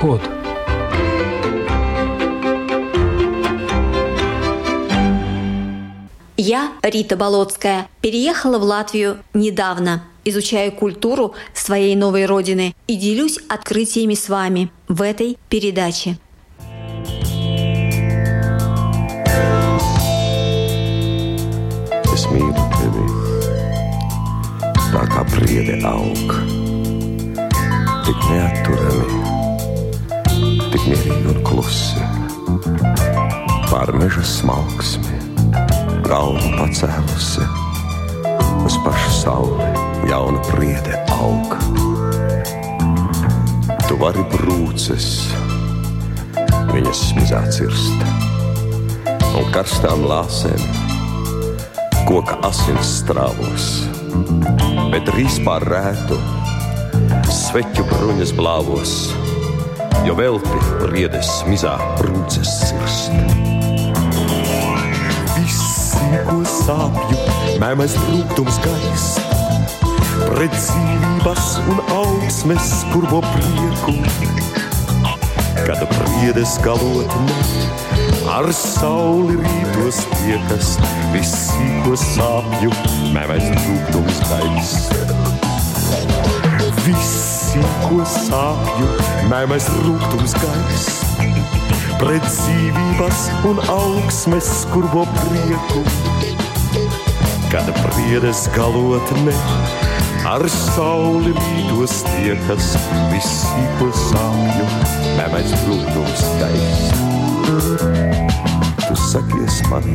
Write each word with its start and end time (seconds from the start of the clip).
код. 0.00 0.20
Я, 6.36 6.72
Рита 6.82 7.16
Болотская, 7.16 7.88
переехала 8.00 8.58
в 8.58 8.62
Латвию 8.62 9.18
недавно, 9.34 10.04
изучаю 10.24 10.70
культуру 10.70 11.34
своей 11.52 11.96
новой 11.96 12.26
родины 12.26 12.74
и 12.86 12.96
делюсь 12.96 13.38
открытиями 13.48 14.14
с 14.14 14.28
вами 14.28 14.70
в 14.86 15.02
этой 15.02 15.36
передаче. 15.48 16.16
Es 22.18 22.24
mīlu 22.34 22.64
tevi, 22.74 23.04
tā 24.90 25.04
kā 25.12 25.22
priede 25.30 25.78
aug, 25.86 26.34
tik 28.02 29.17
klusi. 31.58 31.98
Pār 33.66 33.90
meža 33.98 34.22
smalksmi, 34.22 35.16
galvu 36.06 36.52
pacēlusi, 36.54 37.42
uz 38.62 38.76
pašu 38.84 39.10
sauli 39.16 39.66
jauna 40.06 40.38
priede 40.46 40.94
aug. 41.18 41.56
Tu 43.88 43.98
vari 43.98 44.22
brūces, 44.30 45.08
viņas 46.70 47.02
smizā 47.10 47.42
cirst, 47.50 48.06
un 49.34 49.50
karstām 49.50 50.06
lāsēm 50.06 50.62
koka 52.06 52.38
asins 52.46 53.00
strāvos, 53.00 53.66
bet 54.94 55.10
rīs 55.18 55.42
pār 55.42 55.66
rētu, 55.74 56.22
sveķu 57.34 57.88
bruņas 57.90 58.36
blāvos, 58.38 58.94
jo 60.08 60.14
velti 60.16 60.58
riedes 60.88 61.28
mizā 61.44 61.74
brūces 61.98 62.48
sirst. 62.62 63.10
Visi, 65.34 66.20
ko 66.24 66.38
sāpju, 66.48 67.18
mēmais 67.60 67.96
rūkums 68.06 68.56
gaisa, 68.64 69.26
pret 70.22 70.54
dzīvības 70.56 71.50
un 71.74 71.82
augsmes 71.98 72.70
kurvo 72.94 73.20
prieku, 73.26 73.98
kad 75.66 75.84
priedes 75.92 76.56
galotne 76.64 77.36
ar 78.32 78.48
sauli 78.56 79.36
rītos 79.42 80.00
tiekas, 80.14 80.76
visi, 81.12 81.68
ko 81.84 81.98
sāpju, 82.00 82.72
mēmais 83.12 83.52
rūkums 83.66 84.24
gaisa. 84.30 85.04
Visi, 86.86 87.37
ko 87.56 88.04
sāpju, 88.04 88.86
mēmais 89.30 89.66
rūkums 89.84 90.34
gaisa, 90.42 91.26
pret 92.00 92.24
dzīvības 92.26 93.22
un 93.48 93.60
augsmes 93.72 94.50
kurvo 94.72 95.06
prieku, 95.16 95.82
kad 97.52 97.70
priedes 97.80 98.44
galotne 98.56 99.32
ar 100.28 100.44
sauli 100.52 101.32
rītos 101.32 102.02
tiekas, 102.10 102.74
visi, 103.14 103.64
ko 103.80 103.88
sāpju, 103.96 104.68
mēmais 105.16 105.56
rūkums 105.64 106.24
gaisa. 106.42 107.02
Tu 108.84 109.00
sakies 109.08 109.62
man, 109.72 109.88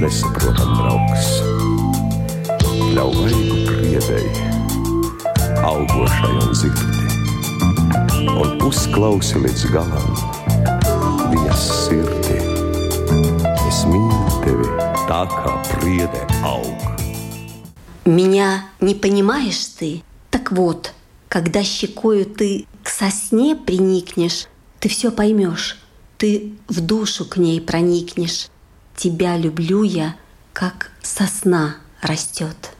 nesaprotam 0.00 0.76
draugs, 0.80 1.32
ļauj 2.96 3.18
vaigu 3.20 3.64
priedēji, 3.68 4.47
augošai 5.68 6.32
un 6.40 6.52
un 8.40 8.52
uzklausi 8.64 9.40
līdz 9.42 9.64
galam 9.72 10.14
viņas 11.32 11.64
sirdi. 11.82 12.38
Es 13.68 13.82
mīlu 13.90 14.38
tevi 14.44 14.68
tā 15.10 15.20
kā 15.28 15.52
priede 15.68 16.22
aug. 16.40 16.80
Меня 18.06 18.64
не 18.80 18.94
понимаешь 18.94 19.60
ты? 19.78 20.02
Так 20.30 20.52
вот, 20.52 20.94
когда 21.28 21.62
щекою 21.62 22.24
ты 22.24 22.66
к 22.82 22.88
сосне 22.88 23.54
приникнешь, 23.54 24.46
ты 24.80 24.88
все 24.88 25.10
поймешь, 25.10 25.78
ты 26.16 26.54
в 26.68 26.80
душу 26.80 27.26
к 27.26 27.36
ней 27.36 27.60
проникнешь. 27.60 28.48
Тебя 28.96 29.36
люблю 29.36 29.82
я, 29.82 30.16
как 30.54 30.92
сосна 31.02 31.76
растет. 32.00 32.77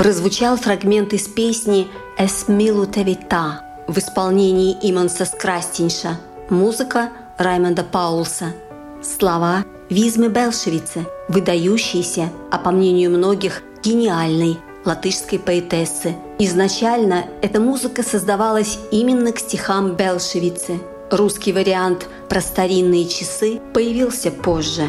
Прозвучал 0.00 0.56
фрагмент 0.56 1.12
из 1.12 1.28
песни 1.28 1.86
«Es 2.18 2.48
milu 2.48 2.90
tevi 2.90 3.18
tā» 3.28 3.60
в 3.86 3.98
исполнении 3.98 4.74
Иманса 4.80 5.26
Скрастинша, 5.26 6.18
музыка 6.48 7.10
Раймонда 7.36 7.84
Паулса, 7.84 8.54
слова 9.02 9.62
Визмы 9.90 10.30
Белшевицы, 10.30 11.04
выдающейся, 11.28 12.30
а 12.50 12.56
по 12.56 12.70
мнению 12.70 13.10
многих, 13.10 13.62
гениальной 13.82 14.56
латышской 14.86 15.38
поэтессы. 15.38 16.14
Изначально 16.38 17.26
эта 17.42 17.60
музыка 17.60 18.02
создавалась 18.02 18.78
именно 18.90 19.32
к 19.32 19.38
стихам 19.38 19.96
Белшевицы. 19.96 20.80
Русский 21.10 21.52
вариант 21.52 22.08
про 22.30 22.40
старинные 22.40 23.06
часы 23.06 23.60
появился 23.74 24.30
позже. 24.30 24.88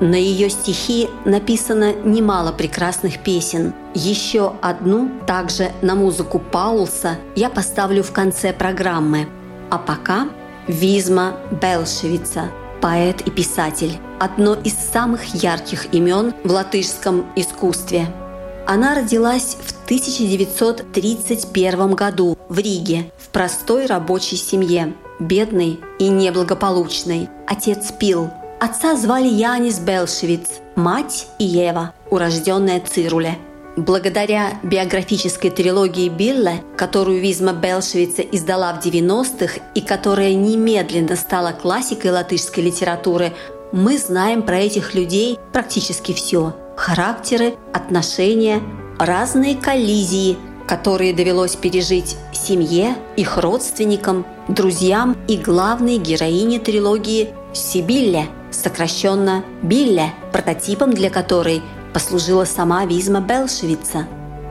На 0.00 0.14
ее 0.14 0.48
стихи 0.48 1.08
написано 1.24 1.92
немало 1.92 2.52
прекрасных 2.52 3.22
песен. 3.22 3.74
Еще 3.94 4.52
одну, 4.62 5.10
также 5.26 5.72
на 5.82 5.96
музыку 5.96 6.38
Паулса, 6.38 7.16
я 7.34 7.50
поставлю 7.50 8.04
в 8.04 8.12
конце 8.12 8.52
программы. 8.52 9.26
А 9.70 9.78
пока 9.78 10.28
Визма 10.68 11.36
Белшевица, 11.50 12.50
поэт 12.82 13.22
и 13.22 13.30
писатель. 13.30 13.98
Одно 14.20 14.54
из 14.54 14.74
самых 14.74 15.34
ярких 15.34 15.94
имен 15.94 16.34
в 16.44 16.52
латышском 16.52 17.24
искусстве. 17.36 18.06
Она 18.66 18.94
родилась 18.94 19.56
в 19.62 19.72
1931 19.86 21.94
году 21.94 22.36
в 22.50 22.58
Риге 22.58 23.10
в 23.16 23.30
простой 23.30 23.86
рабочей 23.86 24.36
семье, 24.36 24.92
бедной 25.18 25.80
и 25.98 26.08
неблагополучной. 26.08 27.30
Отец 27.46 27.90
пил. 27.92 28.28
Отца 28.60 28.96
звали 28.96 29.28
Янис 29.28 29.78
Белшевиц, 29.78 30.60
мать 30.74 31.28
Ева, 31.38 31.92
урожденная 32.10 32.80
Цируле. 32.80 33.38
Благодаря 33.76 34.58
биографической 34.64 35.50
трилогии 35.50 36.08
Билля, 36.08 36.60
которую 36.76 37.20
Визма 37.20 37.52
Белшевица 37.52 38.22
издала 38.22 38.72
в 38.72 38.84
90-х 38.84 39.60
и 39.76 39.80
которая 39.80 40.34
немедленно 40.34 41.14
стала 41.14 41.52
классикой 41.52 42.10
латышской 42.10 42.64
литературы, 42.64 43.32
мы 43.70 43.96
знаем 43.96 44.42
про 44.42 44.58
этих 44.58 44.92
людей 44.92 45.38
практически 45.52 46.12
все. 46.12 46.56
Характеры, 46.76 47.54
отношения, 47.72 48.60
разные 48.98 49.54
коллизии, 49.54 50.36
которые 50.66 51.14
довелось 51.14 51.54
пережить 51.54 52.16
семье, 52.32 52.96
их 53.16 53.36
родственникам, 53.36 54.26
друзьям 54.48 55.16
и 55.28 55.36
главной 55.36 55.98
героине 55.98 56.58
трилогии 56.58 57.28
Сибилле, 57.52 58.26
сокращенно 58.50 59.44
Билле, 59.62 60.12
прототипом 60.32 60.92
для 60.92 61.10
которой 61.10 61.62
послужила 61.92 62.44
сама 62.44 62.84
Визма 62.84 63.20
Белшевица. 63.20 64.06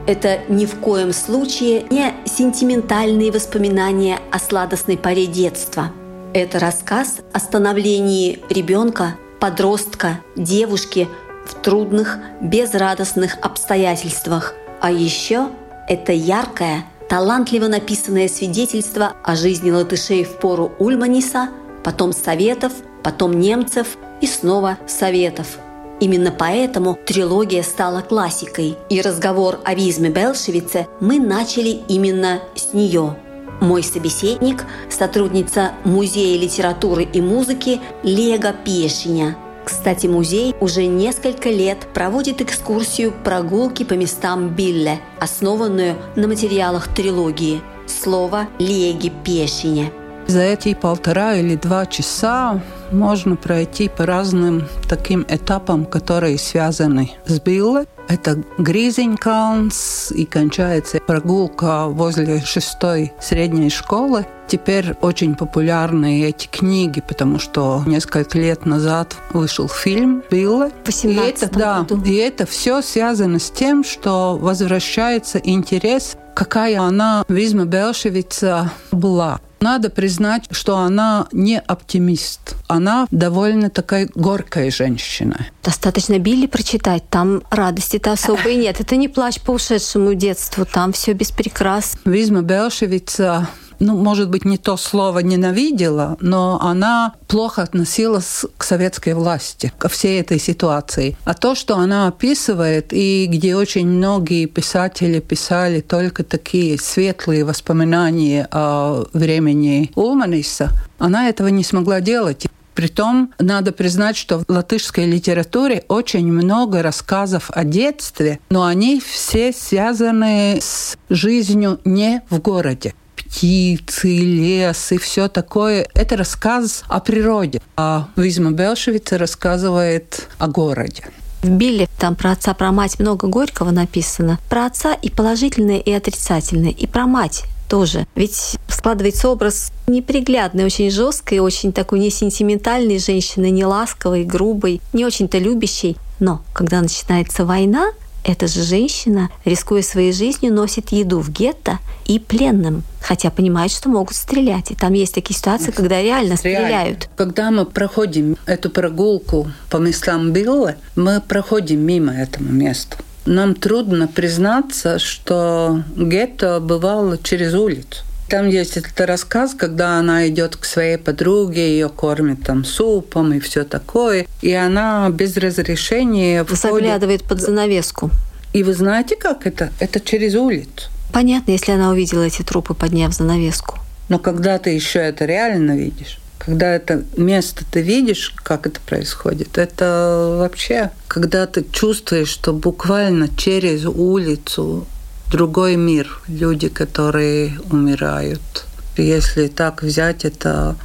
Это 0.06 0.40
ни 0.48 0.64
в 0.64 0.76
коем 0.76 1.12
случае 1.12 1.84
не 1.90 2.14
сентиментальные 2.24 3.30
воспоминания 3.30 4.18
о 4.30 4.38
сладостной 4.38 4.96
поре 4.96 5.26
детства. 5.26 5.90
Это 6.32 6.58
рассказ 6.58 7.18
о 7.32 7.38
становлении 7.38 8.40
ребенка, 8.48 9.16
подростка, 9.40 10.20
девушки 10.34 11.08
в 11.46 11.54
трудных, 11.54 12.18
безрадостных 12.40 13.36
обстоятельствах. 13.42 14.54
А 14.80 14.90
еще 14.90 15.48
это 15.88 16.12
яркое, 16.12 16.84
талантливо 17.08 17.68
написанное 17.68 18.28
свидетельство 18.28 19.14
о 19.24 19.36
жизни 19.36 19.70
латышей 19.70 20.24
в 20.24 20.38
пору 20.38 20.72
Ульманиса, 20.78 21.48
потом 21.82 22.12
Советов, 22.12 22.72
потом 23.08 23.40
немцев 23.40 23.96
и 24.20 24.26
снова 24.26 24.76
Советов. 24.86 25.56
Именно 25.98 26.30
поэтому 26.30 26.98
трилогия 27.06 27.62
стала 27.62 28.02
классикой, 28.02 28.76
и 28.90 29.00
разговор 29.00 29.60
о 29.64 29.74
Визме 29.74 30.10
Белшевице 30.10 30.86
мы 31.00 31.18
начали 31.18 31.80
именно 31.88 32.42
с 32.54 32.74
нее. 32.74 33.16
Мой 33.62 33.82
собеседник– 33.82 34.66
сотрудница 34.90 35.72
Музея 35.84 36.38
литературы 36.38 37.04
и 37.10 37.22
музыки 37.22 37.80
Лего 38.02 38.52
Пешиня. 38.52 39.38
Кстати, 39.64 40.06
музей 40.06 40.54
уже 40.60 40.84
несколько 40.84 41.48
лет 41.48 41.78
проводит 41.94 42.42
экскурсию 42.42 43.14
«Прогулки 43.24 43.84
по 43.84 43.94
местам 43.94 44.50
Билле», 44.50 45.00
основанную 45.18 45.96
на 46.14 46.28
материалах 46.28 46.94
трилогии 46.94 47.62
«Слово 47.86 48.48
Леги 48.58 49.10
Пешине». 49.24 49.92
За 50.28 50.40
эти 50.40 50.74
полтора 50.74 51.36
или 51.36 51.54
два 51.54 51.86
часа 51.86 52.60
можно 52.92 53.34
пройти 53.34 53.88
по 53.88 54.04
разным 54.04 54.68
таким 54.86 55.24
этапам, 55.26 55.86
которые 55.86 56.36
связаны 56.36 57.12
с 57.24 57.40
Билле. 57.40 57.86
Это 58.08 58.42
Гризенькаунс 58.58 60.12
и 60.12 60.26
кончается 60.26 61.00
прогулка 61.00 61.86
возле 61.86 62.42
шестой 62.42 63.12
средней 63.20 63.70
школы. 63.70 64.26
Теперь 64.46 64.94
очень 65.00 65.34
популярны 65.34 66.22
эти 66.24 66.46
книги, 66.46 67.02
потому 67.06 67.38
что 67.38 67.82
несколько 67.86 68.38
лет 68.38 68.66
назад 68.66 69.16
вышел 69.32 69.68
фильм 69.68 70.22
Билла. 70.30 70.70
И 71.02 71.14
это, 71.14 71.50
да, 71.50 71.86
и 72.04 72.14
это 72.14 72.46
все 72.46 72.80
связано 72.80 73.38
с 73.38 73.50
тем, 73.50 73.84
что 73.84 74.38
возвращается 74.38 75.38
интерес, 75.38 76.16
какая 76.38 76.80
она, 76.80 77.24
Визма 77.28 77.64
Белшевица, 77.64 78.70
была. 78.92 79.40
Надо 79.60 79.90
признать, 79.90 80.44
что 80.52 80.76
она 80.76 81.26
не 81.32 81.58
оптимист. 81.58 82.54
Она 82.68 83.08
довольно 83.10 83.70
такая 83.70 84.08
горькая 84.14 84.70
женщина. 84.70 85.46
Достаточно 85.64 86.20
Билли 86.20 86.46
прочитать. 86.46 87.02
Там 87.10 87.42
радости-то 87.50 88.12
особой 88.12 88.54
нет. 88.64 88.80
Это 88.80 88.94
не 88.94 89.08
плач 89.08 89.40
по 89.40 89.50
ушедшему 89.50 90.14
детству. 90.14 90.64
Там 90.64 90.92
все 90.92 91.12
без 91.12 91.32
прикрас. 91.32 91.96
Визма 92.04 92.42
Белшевица 92.42 93.48
ну, 93.80 93.96
может 93.96 94.28
быть, 94.28 94.44
не 94.44 94.58
то 94.58 94.76
слово 94.76 95.20
ненавидела, 95.20 96.16
но 96.20 96.60
она 96.60 97.14
плохо 97.26 97.62
относилась 97.62 98.44
к 98.56 98.64
советской 98.64 99.14
власти, 99.14 99.72
ко 99.78 99.88
всей 99.88 100.20
этой 100.20 100.38
ситуации. 100.38 101.16
А 101.24 101.34
то, 101.34 101.54
что 101.54 101.76
она 101.76 102.08
описывает, 102.08 102.92
и 102.92 103.26
где 103.26 103.56
очень 103.56 103.86
многие 103.86 104.46
писатели 104.46 105.20
писали 105.20 105.80
только 105.80 106.24
такие 106.24 106.78
светлые 106.78 107.44
воспоминания 107.44 108.48
о 108.50 109.04
времени 109.12 109.90
Улманиса, 109.94 110.70
она 110.98 111.28
этого 111.28 111.48
не 111.48 111.64
смогла 111.64 112.00
делать. 112.00 112.46
Притом, 112.74 113.32
надо 113.40 113.72
признать, 113.72 114.16
что 114.16 114.38
в 114.38 114.44
латышской 114.48 115.04
литературе 115.04 115.84
очень 115.88 116.30
много 116.32 116.80
рассказов 116.80 117.50
о 117.52 117.64
детстве, 117.64 118.38
но 118.50 118.64
они 118.64 119.00
все 119.00 119.52
связаны 119.52 120.60
с 120.60 120.96
жизнью 121.10 121.80
не 121.84 122.22
в 122.30 122.40
городе 122.40 122.94
птицы, 123.28 124.08
лес 124.08 124.92
и 124.92 124.98
все 124.98 125.28
такое. 125.28 125.86
Это 125.94 126.16
рассказ 126.16 126.84
о 126.88 127.00
природе. 127.00 127.60
А 127.76 128.08
Визма 128.16 128.50
Белшевица 128.52 129.18
рассказывает 129.18 130.28
о 130.38 130.48
городе. 130.48 131.04
В 131.42 131.50
Билле 131.50 131.88
там 131.98 132.16
про 132.16 132.32
отца, 132.32 132.52
про 132.54 132.72
мать 132.72 132.98
много 132.98 133.28
горького 133.28 133.70
написано. 133.70 134.40
Про 134.48 134.66
отца 134.66 134.94
и 134.94 135.08
положительное, 135.08 135.78
и 135.78 135.92
отрицательное. 135.92 136.72
И 136.72 136.86
про 136.86 137.06
мать 137.06 137.44
тоже. 137.68 138.06
Ведь 138.16 138.56
складывается 138.68 139.28
образ 139.28 139.70
неприглядной, 139.86 140.64
очень 140.64 140.90
жесткой, 140.90 141.38
очень 141.38 141.72
такой 141.72 142.00
не 142.00 142.10
сентиментальной 142.10 142.98
женщины, 142.98 143.50
не 143.50 143.64
ласковой, 143.64 144.24
грубой, 144.24 144.80
не 144.92 145.04
очень-то 145.04 145.38
любящей. 145.38 145.96
Но 146.18 146.42
когда 146.52 146.80
начинается 146.80 147.44
война, 147.44 147.92
эта 148.24 148.46
же 148.46 148.62
женщина, 148.62 149.30
рискуя 149.44 149.82
своей 149.82 150.12
жизнью, 150.12 150.52
носит 150.52 150.90
еду 150.90 151.20
в 151.20 151.30
гетто 151.30 151.78
и 152.06 152.18
пленным, 152.18 152.82
хотя 153.00 153.30
понимает, 153.30 153.70
что 153.70 153.88
могут 153.88 154.14
стрелять. 154.14 154.70
И 154.70 154.74
там 154.74 154.92
есть 154.92 155.14
такие 155.14 155.36
ситуации, 155.36 155.70
когда 155.70 156.02
реально 156.02 156.36
стреляют. 156.36 157.08
Когда 157.16 157.50
мы 157.50 157.64
проходим 157.64 158.36
эту 158.46 158.70
прогулку 158.70 159.50
по 159.70 159.78
местам 159.78 160.32
Биллы, 160.32 160.76
мы 160.96 161.20
проходим 161.20 161.80
мимо 161.80 162.12
этого 162.14 162.48
места. 162.48 162.96
Нам 163.26 163.54
трудно 163.54 164.08
признаться, 164.08 164.98
что 164.98 165.82
гетто 165.96 166.60
бывало 166.60 167.18
через 167.18 167.52
улицу. 167.54 168.04
Там 168.28 168.46
есть 168.48 168.76
этот 168.76 169.00
рассказ, 169.00 169.54
когда 169.54 169.98
она 169.98 170.28
идет 170.28 170.56
к 170.56 170.66
своей 170.66 170.98
подруге, 170.98 171.70
ее 171.70 171.88
кормят 171.88 172.42
там 172.44 172.64
супом 172.64 173.32
и 173.32 173.40
все 173.40 173.64
такое, 173.64 174.26
и 174.42 174.52
она 174.52 175.08
без 175.08 175.36
разрешения 175.38 176.44
входит... 176.44 176.62
заглядывает 176.62 177.24
под 177.24 177.40
занавеску. 177.40 178.10
И 178.52 178.62
вы 178.62 178.74
знаете, 178.74 179.16
как 179.16 179.46
это? 179.46 179.72
Это 179.80 179.98
через 180.00 180.34
улицу. 180.34 180.90
Понятно, 181.12 181.52
если 181.52 181.72
она 181.72 181.90
увидела 181.90 182.22
эти 182.22 182.42
трупы, 182.42 182.74
подняв 182.74 183.14
занавеску. 183.14 183.78
Но 184.10 184.18
когда 184.18 184.58
ты 184.58 184.70
еще 184.70 184.98
это 184.98 185.24
реально 185.24 185.76
видишь, 185.76 186.18
когда 186.38 186.74
это 186.74 187.04
место 187.16 187.64
ты 187.70 187.80
видишь, 187.80 188.34
как 188.42 188.66
это 188.66 188.80
происходит, 188.80 189.56
это 189.58 190.36
вообще, 190.38 190.90
когда 191.06 191.46
ты 191.46 191.64
чувствуешь, 191.72 192.28
что 192.28 192.52
буквально 192.52 193.28
через 193.36 193.84
улицу 193.84 194.86
другой 195.30 195.76
мир, 195.76 196.20
люди, 196.28 196.68
которые 196.68 197.58
умирают. 197.70 198.66
Если 198.96 199.48
так 199.48 199.82
взять, 199.82 200.24
это 200.24 200.76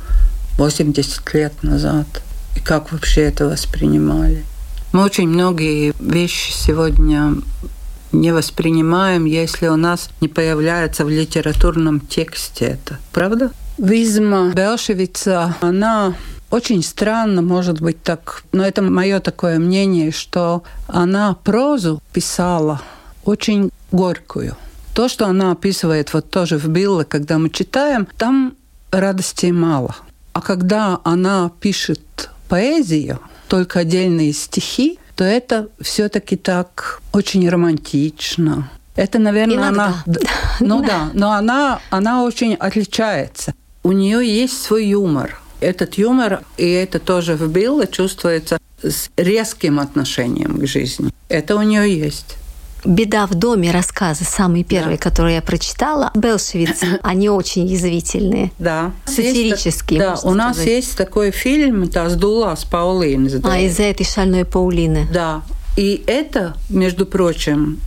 80 0.57 1.33
лет 1.33 1.63
назад. 1.63 2.07
И 2.55 2.59
как 2.59 2.91
вообще 2.91 3.21
это 3.21 3.45
воспринимали? 3.45 4.43
Мы 4.91 5.03
очень 5.03 5.27
многие 5.27 5.93
вещи 5.99 6.51
сегодня 6.51 7.35
не 8.11 8.31
воспринимаем, 8.31 9.25
если 9.25 9.67
у 9.67 9.75
нас 9.75 10.09
не 10.21 10.27
появляется 10.27 11.03
в 11.03 11.09
литературном 11.09 11.99
тексте 11.99 12.65
это. 12.65 12.99
Правда? 13.11 13.51
Визма 13.79 14.51
Белшевица, 14.53 15.55
она 15.61 16.13
очень 16.51 16.83
странно, 16.83 17.41
может 17.41 17.81
быть, 17.81 18.03
так, 18.03 18.43
но 18.51 18.63
это 18.63 18.83
мое 18.83 19.19
такое 19.19 19.57
мнение, 19.57 20.11
что 20.11 20.61
она 20.87 21.35
прозу 21.43 21.99
писала 22.13 22.79
очень 23.25 23.71
горькую. 23.93 24.57
То, 24.93 25.07
что 25.07 25.25
она 25.27 25.51
описывает 25.51 26.13
вот 26.13 26.29
тоже 26.29 26.57
в 26.57 26.67
Билле, 26.67 27.05
когда 27.05 27.37
мы 27.37 27.49
читаем, 27.49 28.07
там 28.17 28.55
радости 28.91 29.45
мало. 29.47 29.95
А 30.33 30.41
когда 30.41 30.99
она 31.03 31.51
пишет 31.61 32.29
поэзию, 32.49 33.19
только 33.47 33.79
отдельные 33.79 34.33
стихи, 34.33 34.99
то 35.15 35.23
это 35.23 35.69
все-таки 35.79 36.35
так 36.35 37.01
очень 37.13 37.47
романтично. 37.47 38.69
Это, 38.95 39.19
наверное, 39.19 39.69
она. 39.69 40.03
Ну 40.59 40.83
да, 40.83 41.09
но 41.13 41.31
она, 41.31 41.79
она 41.89 42.23
очень 42.23 42.53
отличается. 42.53 43.53
У 43.83 43.91
нее 43.91 44.25
есть 44.25 44.61
свой 44.61 44.87
юмор. 44.87 45.39
Этот 45.61 45.95
юмор, 45.95 46.43
и 46.57 46.69
это 46.69 46.99
тоже 46.99 47.35
в 47.35 47.49
Билле 47.51 47.87
чувствуется 47.87 48.57
с 48.81 49.09
резким 49.17 49.79
отношением 49.79 50.59
к 50.59 50.67
жизни. 50.67 51.11
Это 51.29 51.55
у 51.55 51.61
нее 51.61 51.97
есть. 51.97 52.37
«Беда 52.85 53.27
в 53.27 53.35
доме» 53.35 53.71
рассказы, 53.71 54.23
самые 54.23 54.63
первые, 54.63 54.97
да. 54.97 55.03
которые 55.03 55.35
я 55.35 55.41
прочитала, 55.41 56.11
Белшевиц, 56.15 56.81
они 57.03 57.29
очень 57.29 57.65
язвительные. 57.65 58.51
Да. 58.59 58.91
Сатирические, 59.05 59.99
Да, 59.99 60.19
у 60.23 60.33
нас 60.33 60.55
сказать. 60.55 60.71
есть 60.71 60.97
такой 60.97 61.31
фильм 61.31 61.87
«Тас 61.89 62.13
с 62.13 62.65
Паулины». 62.65 63.41
А, 63.43 63.59
из-за 63.59 63.83
этой 63.83 64.05
шальной 64.05 64.45
Паулины. 64.45 65.07
Да. 65.13 65.41
И 65.75 66.03
это, 66.07 66.55
между 66.69 67.05
прочим, 67.05 67.79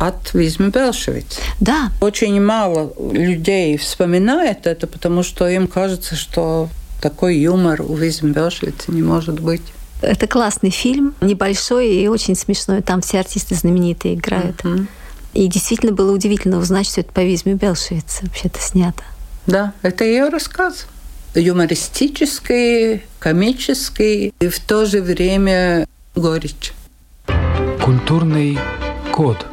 от 0.00 0.32
Визмы 0.34 0.70
Белшевиц. 0.70 1.38
Да. 1.60 1.90
Очень 2.00 2.40
мало 2.40 2.92
людей 3.12 3.76
вспоминает 3.76 4.66
это, 4.66 4.86
потому 4.86 5.22
что 5.22 5.46
им 5.48 5.68
кажется, 5.68 6.16
что 6.16 6.68
такой 7.00 7.36
юмор 7.36 7.82
у 7.82 7.94
Визмы 7.94 8.30
Белшевиц 8.30 8.88
не 8.88 9.02
может 9.02 9.40
быть. 9.40 9.62
Это 10.02 10.26
классный 10.26 10.70
фильм, 10.70 11.14
небольшой 11.20 11.94
и 11.94 12.08
очень 12.08 12.34
смешной. 12.34 12.82
Там 12.82 13.02
все 13.02 13.20
артисты 13.20 13.54
знаменитые 13.54 14.14
играют. 14.14 14.56
Mm-hmm. 14.60 14.86
И 15.34 15.46
действительно 15.46 15.92
было 15.92 16.10
удивительно 16.12 16.58
узнать, 16.58 16.88
что 16.88 17.02
это 17.02 17.12
по 17.12 17.20
Визме 17.20 17.54
Белшевице 17.54 18.24
вообще-то 18.24 18.58
снято. 18.60 19.04
Да, 19.46 19.72
это 19.82 20.04
ее 20.04 20.28
рассказ. 20.28 20.86
Юмористический, 21.34 23.04
комический 23.18 24.34
и 24.40 24.48
в 24.48 24.58
то 24.58 24.86
же 24.86 25.00
время 25.00 25.86
горечь. 26.16 26.72
Культурный 27.84 28.58
код. 29.12 29.46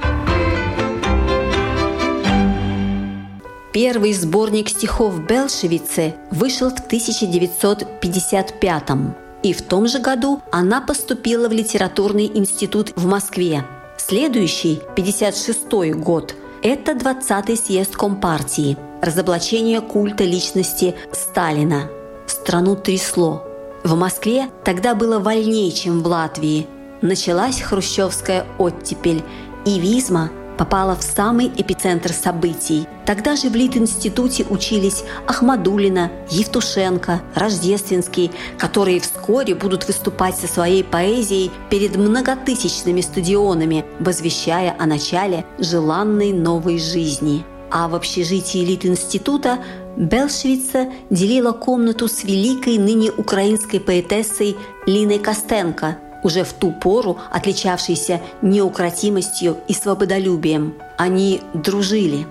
Первый 3.73 4.13
сборник 4.13 4.69
стихов 4.69 5.19
Белшевице 5.27 6.15
вышел 6.31 6.71
в 6.71 6.79
1955 6.79 8.89
году. 8.89 9.13
И 9.43 9.53
в 9.53 9.61
том 9.61 9.87
же 9.87 9.99
году 9.99 10.41
она 10.51 10.81
поступила 10.81 11.47
в 11.47 11.51
литературный 11.51 12.25
институт 12.25 12.93
в 12.95 13.05
Москве. 13.05 13.63
Следующий, 13.97 14.81
56 14.95 15.93
год, 15.95 16.35
это 16.63 16.93
20-й 16.93 17.57
съезд 17.57 17.95
Компартии, 17.95 18.77
разоблачение 19.01 19.81
культа 19.81 20.23
личности 20.23 20.95
Сталина. 21.11 21.89
Страну 22.25 22.75
трясло. 22.75 23.43
В 23.83 23.95
Москве 23.95 24.49
тогда 24.63 24.95
было 24.95 25.19
вольнее, 25.19 25.71
чем 25.71 26.01
в 26.01 26.07
Латвии. 26.07 26.67
Началась 27.01 27.61
хрущевская 27.61 28.45
оттепель, 28.57 29.23
и 29.65 29.79
Визма 29.79 30.31
попала 30.57 30.95
в 30.95 31.03
самый 31.03 31.47
эпицентр 31.47 32.11
событий. 32.11 32.87
Тогда 33.05 33.35
же 33.35 33.49
в 33.49 33.55
Лит-институте 33.55 34.45
учились 34.49 35.03
Ахмадулина, 35.27 36.11
Евтушенко, 36.29 37.21
Рождественский, 37.35 38.31
которые 38.57 38.99
вскоре 38.99 39.55
будут 39.55 39.87
выступать 39.87 40.35
со 40.35 40.47
своей 40.47 40.83
поэзией 40.83 41.51
перед 41.69 41.95
многотысячными 41.95 43.01
стадионами, 43.01 43.85
возвещая 43.99 44.75
о 44.77 44.85
начале 44.85 45.45
желанной 45.59 46.33
новой 46.33 46.79
жизни. 46.79 47.45
А 47.69 47.87
в 47.87 47.95
общежитии 47.95 48.63
Лит-института 48.65 49.59
Белшвица 49.97 50.87
делила 51.09 51.51
комнату 51.51 52.07
с 52.07 52.23
великой 52.23 52.77
ныне 52.77 53.11
украинской 53.11 53.79
поэтессой 53.79 54.55
Линой 54.85 55.19
Костенко, 55.19 55.97
уже 56.27 56.43
в 56.43 56.53
ту 56.53 56.71
пору 56.71 57.17
отличавшейся 57.31 58.21
неукротимостью 58.43 59.57
и 59.67 59.73
свободолюбием. 59.73 60.75
Они 60.97 61.41
дружили. 61.55 62.27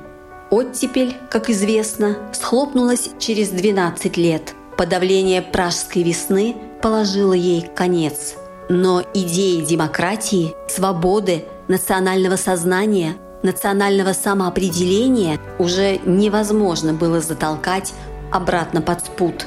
Оттепель, 0.50 1.16
как 1.28 1.50
известно, 1.50 2.16
схлопнулась 2.32 3.10
через 3.18 3.48
12 3.48 4.16
лет. 4.16 4.54
Подавление 4.76 5.42
пражской 5.42 6.04
весны 6.04 6.54
положило 6.80 7.32
ей 7.32 7.62
конец. 7.74 8.36
Но 8.68 9.02
идеи 9.14 9.64
демократии, 9.64 10.54
свободы, 10.68 11.44
национального 11.66 12.36
сознания– 12.36 13.16
национального 13.42 14.12
самоопределения 14.12 15.38
уже 15.58 15.98
невозможно 16.04 16.92
было 16.92 17.20
затолкать 17.20 17.94
обратно 18.32 18.82
под 18.82 19.04
спут. 19.04 19.46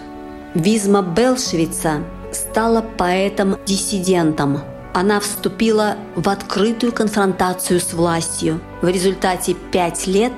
Визма 0.55 1.01
Белшевица 1.01 2.03
стала 2.31 2.81
поэтом-диссидентом. 2.81 4.61
Она 4.93 5.19
вступила 5.19 5.95
в 6.15 6.29
открытую 6.29 6.91
конфронтацию 6.91 7.79
с 7.79 7.93
властью. 7.93 8.59
В 8.81 8.87
результате 8.87 9.55
пять 9.71 10.07
лет 10.07 10.33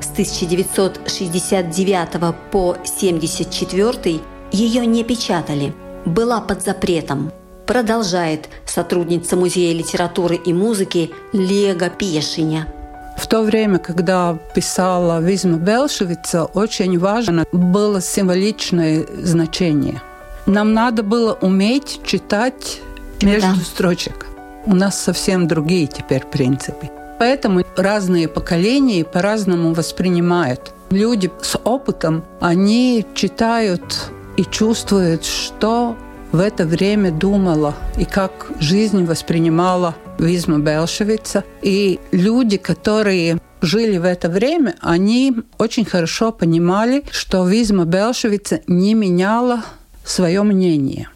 с 0.00 0.10
1969 0.10 2.34
по 2.50 2.72
1974 2.72 4.20
ее 4.52 4.86
не 4.86 5.04
печатали, 5.04 5.72
была 6.04 6.40
под 6.40 6.62
запретом. 6.62 7.32
Продолжает 7.66 8.48
сотрудница 8.66 9.36
Музея 9.36 9.74
литературы 9.74 10.36
и 10.36 10.52
музыки 10.52 11.10
Лего 11.32 11.88
Пешиня. 11.88 12.68
В 13.16 13.26
то 13.26 13.42
время, 13.42 13.78
когда 13.78 14.38
писала 14.54 15.20
Визма 15.20 15.56
Белшевица, 15.56 16.44
очень 16.44 16.98
важно 16.98 17.46
было 17.52 18.02
символичное 18.02 19.06
значение. 19.22 20.02
Нам 20.46 20.74
надо 20.74 21.02
было 21.02 21.32
уметь 21.40 22.00
читать 22.04 22.80
между 23.22 23.56
да. 23.56 23.64
строчек. 23.64 24.26
У 24.66 24.74
нас 24.74 25.00
совсем 25.00 25.48
другие 25.48 25.86
теперь 25.86 26.24
принципы. 26.24 26.90
Поэтому 27.18 27.62
разные 27.76 28.28
поколения 28.28 29.04
по-разному 29.04 29.72
воспринимают. 29.72 30.72
Люди 30.90 31.30
с 31.40 31.58
опытом, 31.64 32.24
они 32.40 33.06
читают 33.14 34.10
и 34.36 34.44
чувствуют, 34.44 35.24
что 35.24 35.96
в 36.32 36.40
это 36.40 36.66
время 36.66 37.10
думала 37.12 37.74
и 37.96 38.04
как 38.04 38.48
жизнь 38.58 39.04
воспринимала 39.04 39.94
Визма 40.18 40.58
Белшевица. 40.58 41.44
И 41.62 42.00
люди, 42.10 42.56
которые 42.56 43.38
жили 43.62 43.98
в 43.98 44.04
это 44.04 44.28
время, 44.28 44.74
они 44.80 45.34
очень 45.58 45.84
хорошо 45.84 46.32
понимали, 46.32 47.04
что 47.10 47.46
Визма 47.46 47.84
Белшевица 47.84 48.60
не 48.66 48.94
меняла 48.94 49.62
свое 50.04 50.42
мнение. 50.42 51.08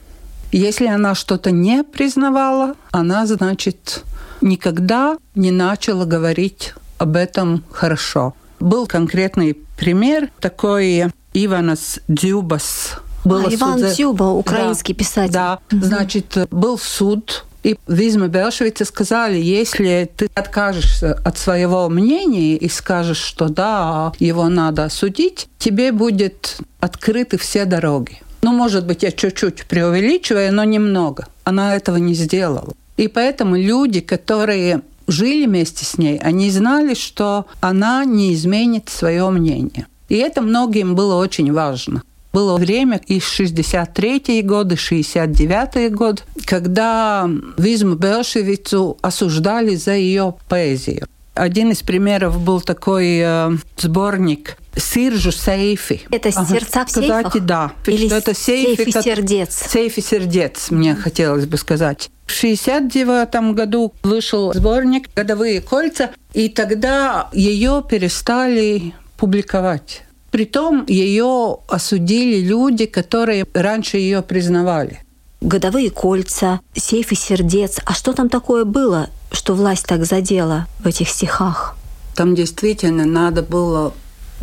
Если 0.51 0.87
она 0.87 1.15
что-то 1.15 1.51
не 1.51 1.85
признавала, 1.85 2.75
она, 2.91 3.27
значит, 3.27 4.03
никогда 4.41 5.19
не 5.35 5.51
начала 5.51 6.05
говорить 6.05 6.75
об 6.97 7.17
этом 7.17 7.65
хорошо. 7.71 8.35
Был 8.61 8.87
конкретный 8.87 9.55
пример 9.77 10.31
такой 10.41 11.13
Иванас 11.35 12.01
Дюбас. 12.09 13.01
Был 13.25 13.47
а, 13.47 13.55
Иван 13.55 13.85
Дюба, 13.95 14.25
украинский 14.25 14.95
да, 14.95 14.99
писатель. 14.99 15.33
Да, 15.33 15.59
значит, 15.71 16.49
был 16.51 16.79
суд 16.79 17.45
и 17.65 17.77
Визма 17.89 18.29
Белшевице 18.29 18.85
сказали, 18.85 19.37
если 19.37 20.11
ты 20.17 20.31
откажешься 20.35 21.13
от 21.25 21.37
своего 21.39 21.89
мнения 21.89 22.57
и 22.57 22.69
скажешь, 22.69 23.19
что 23.19 23.49
да, 23.49 24.13
его 24.19 24.49
надо 24.49 24.85
осудить, 24.85 25.49
тебе 25.59 25.93
будет 25.93 26.59
открыты 26.81 27.37
все 27.37 27.65
дороги. 27.65 28.21
Ну, 28.43 28.53
может 28.53 28.87
быть, 28.87 29.03
я 29.03 29.11
чуть-чуть 29.11 29.67
преувеличиваю, 29.67 30.55
но 30.55 30.65
немного. 30.65 31.27
Она 31.45 31.77
этого 31.77 31.97
не 31.97 32.15
сделала. 32.15 32.73
И 32.97 33.09
поэтому 33.09 33.57
люди, 33.57 34.01
которые 34.01 34.83
жили 35.07 35.47
вместе 35.47 35.85
с 35.85 35.99
ней, 35.99 36.19
они 36.19 36.51
знали, 36.51 36.95
что 36.95 37.47
она 37.61 38.05
не 38.05 38.35
изменит 38.35 38.89
свое 38.89 39.29
мнение. 39.31 39.87
И 40.09 40.17
это 40.17 40.43
многим 40.43 40.95
было 40.95 41.17
очень 41.17 41.53
важно. 41.53 42.03
Было 42.33 42.57
время 42.57 43.01
и 43.07 43.19
63-е 43.19 44.43
годы, 44.43 44.75
69-й 44.75 45.89
год, 45.89 46.25
когда 46.45 47.29
Визму 47.57 47.95
Белшевицу 47.95 48.99
осуждали 49.01 49.75
за 49.75 49.95
ее 49.95 50.35
поэзию. 50.49 51.07
Один 51.35 51.71
из 51.71 51.83
примеров 51.83 52.39
был 52.41 52.61
такой 52.61 53.21
э, 53.23 53.51
сборник 53.79 54.59
Сиржу 54.79 55.33
сейфи. 55.33 56.03
Это 56.11 56.29
ага. 56.29 56.47
сердца 56.47 56.85
в 56.85 56.91
сказать, 56.91 57.27
сейфах? 57.33 57.45
да. 57.45 57.73
Или 57.87 58.11
это 58.13 58.35
сейфи 58.35 58.91
как... 58.91 59.05
сердец? 59.05 59.65
Сейфи 59.69 60.01
сердец, 60.01 60.71
мне 60.71 60.95
хотелось 60.95 61.47
бы 61.47 61.57
сказать. 61.57 62.11
В 62.27 62.33
69 62.33 63.55
году 63.55 63.93
вышел 64.03 64.53
сборник 64.53 65.09
«Годовые 65.15 65.61
кольца», 65.61 66.11
и 66.35 66.49
тогда 66.49 67.29
ее 67.33 67.83
перестали 67.89 68.95
публиковать. 69.17 70.03
Притом 70.31 70.85
ее 70.87 71.59
осудили 71.69 72.47
люди, 72.47 72.85
которые 72.87 73.47
раньше 73.55 73.97
ее 73.97 74.23
признавали. 74.23 75.01
Годовые 75.41 75.91
кольца, 75.91 76.61
сейфы 76.75 77.15
сердец. 77.15 77.79
А 77.85 77.95
что 77.95 78.13
там 78.13 78.29
такое 78.29 78.65
было, 78.65 79.09
что 79.33 79.55
власть 79.55 79.87
так 79.87 80.05
задела 80.05 80.67
в 80.81 80.87
этих 80.87 81.09
стихах? 81.09 81.77
Там 82.15 82.35
действительно 82.35 83.07
надо 83.07 83.43
было 83.43 83.95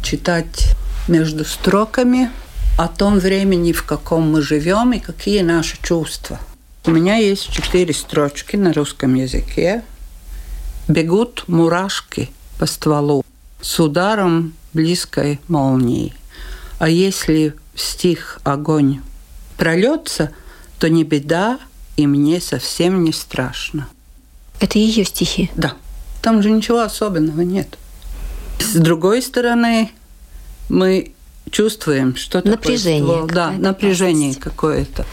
читать 0.06 0.76
между 1.08 1.44
строками 1.44 2.30
о 2.78 2.88
том 2.88 3.18
времени, 3.18 3.72
в 3.72 3.84
каком 3.84 4.32
мы 4.32 4.44
живем 4.44 4.94
и 4.94 5.00
какие 5.00 5.42
наши 5.42 5.78
чувства. 5.82 6.40
У 6.86 6.92
меня 6.92 7.16
есть 7.16 7.52
четыре 7.52 7.92
строчки 7.92 8.56
на 8.56 8.72
русском 8.72 9.16
языке. 9.16 9.84
Бегут 10.88 11.46
мурашки 11.48 12.30
по 12.60 12.68
стволу 12.68 13.26
с 13.62 13.80
ударом 13.80 14.54
близкой 14.74 15.40
молнии. 15.48 16.14
А 16.78 16.88
если 16.88 17.56
стих 17.74 18.40
огонь 18.44 19.02
прольется, 19.58 20.32
то 20.78 20.88
не 20.88 21.04
беда, 21.04 21.60
и 21.98 22.06
мне 22.06 22.40
совсем 22.40 23.04
не 23.04 23.12
страшно. 23.12 23.88
Это 24.60 24.78
ее 24.78 25.04
стихи? 25.04 25.50
Да. 25.56 25.74
Там 26.22 26.44
же 26.44 26.52
ничего 26.52 26.82
особенного 26.82 27.42
нет. 27.42 27.80
С 28.60 28.76
другой 28.76 29.22
стороны, 29.22 29.92
мы 30.70 31.14
чувствуем, 31.52 32.16
что 32.16 32.42
напряжение. 32.48 33.26
Да, 33.28 33.52
напряжение 33.52 34.36
какое-то. 34.36 35.06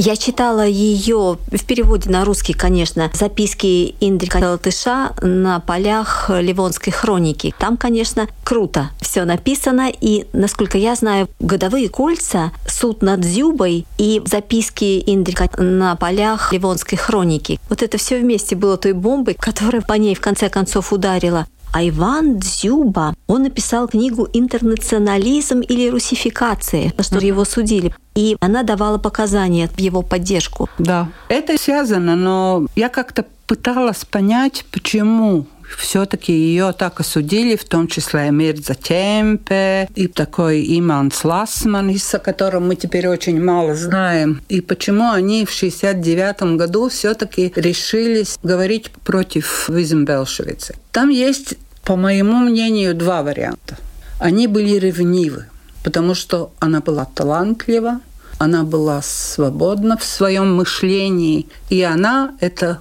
Я 0.00 0.14
читала 0.16 0.64
ее 0.64 1.38
в 1.50 1.64
переводе 1.64 2.08
на 2.08 2.24
русский, 2.24 2.52
конечно, 2.52 3.10
записки 3.14 3.96
Индрика 4.00 4.36
Латыша 4.36 5.12
на 5.22 5.58
полях 5.58 6.30
Ливонской 6.30 6.92
хроники. 6.92 7.52
Там, 7.58 7.76
конечно, 7.76 8.28
круто 8.44 8.90
все 9.00 9.24
написано. 9.24 9.90
И, 10.00 10.26
насколько 10.32 10.78
я 10.78 10.94
знаю, 10.94 11.28
годовые 11.40 11.88
кольца, 11.88 12.52
суд 12.68 13.02
над 13.02 13.24
Зюбой 13.24 13.86
и 13.98 14.22
записки 14.24 15.02
Индрика 15.04 15.50
на 15.60 15.96
полях 15.96 16.52
Ливонской 16.52 16.96
хроники. 16.96 17.58
Вот 17.68 17.82
это 17.82 17.98
все 17.98 18.20
вместе 18.20 18.54
было 18.54 18.76
той 18.76 18.92
бомбой, 18.92 19.34
которая 19.34 19.82
по 19.82 19.94
ней 19.94 20.14
в 20.14 20.20
конце 20.20 20.48
концов 20.48 20.92
ударила. 20.92 21.48
А 21.72 21.86
Иван 21.86 22.38
Дзюба, 22.38 23.14
он 23.26 23.42
написал 23.42 23.88
книгу 23.88 24.28
«Интернационализм 24.32 25.60
или 25.60 25.88
русификация», 25.88 26.92
что 27.00 27.18
его 27.18 27.44
судили. 27.44 27.94
И 28.14 28.36
она 28.40 28.62
давала 28.62 28.98
показания 28.98 29.68
в 29.68 29.78
его 29.78 30.02
поддержку. 30.02 30.68
Да, 30.78 31.08
это 31.28 31.56
связано, 31.58 32.16
но 32.16 32.66
я 32.74 32.88
как-то 32.88 33.24
пыталась 33.46 34.04
понять, 34.04 34.64
почему 34.70 35.46
все-таки 35.76 36.32
ее 36.32 36.72
так 36.72 37.00
осудили, 37.00 37.56
в 37.56 37.64
том 37.64 37.88
числе 37.88 38.30
Мирза 38.30 38.74
Темпе 38.74 39.88
и 39.94 40.06
такой 40.06 40.78
Иманс 40.78 41.24
Ласманис, 41.24 42.14
о 42.14 42.18
котором 42.18 42.68
мы 42.68 42.76
теперь 42.76 43.08
очень 43.08 43.42
мало 43.42 43.74
знаем. 43.74 44.42
И 44.48 44.60
почему 44.60 45.10
они 45.10 45.44
в 45.44 45.50
69 45.50 46.56
году 46.56 46.88
все-таки 46.88 47.52
решились 47.56 48.38
говорить 48.42 48.90
против 49.04 49.68
Визенбелшевицы. 49.68 50.76
Там 50.92 51.10
есть, 51.10 51.54
по 51.84 51.96
моему 51.96 52.38
мнению, 52.38 52.94
два 52.94 53.22
варианта. 53.22 53.76
Они 54.18 54.46
были 54.46 54.78
ревнивы, 54.78 55.46
потому 55.84 56.14
что 56.14 56.52
она 56.58 56.80
была 56.80 57.04
талантлива, 57.04 58.00
она 58.38 58.62
была 58.62 59.02
свободна 59.02 59.96
в 59.96 60.04
своем 60.04 60.54
мышлении, 60.54 61.48
и 61.68 61.82
она 61.82 62.36
это 62.40 62.80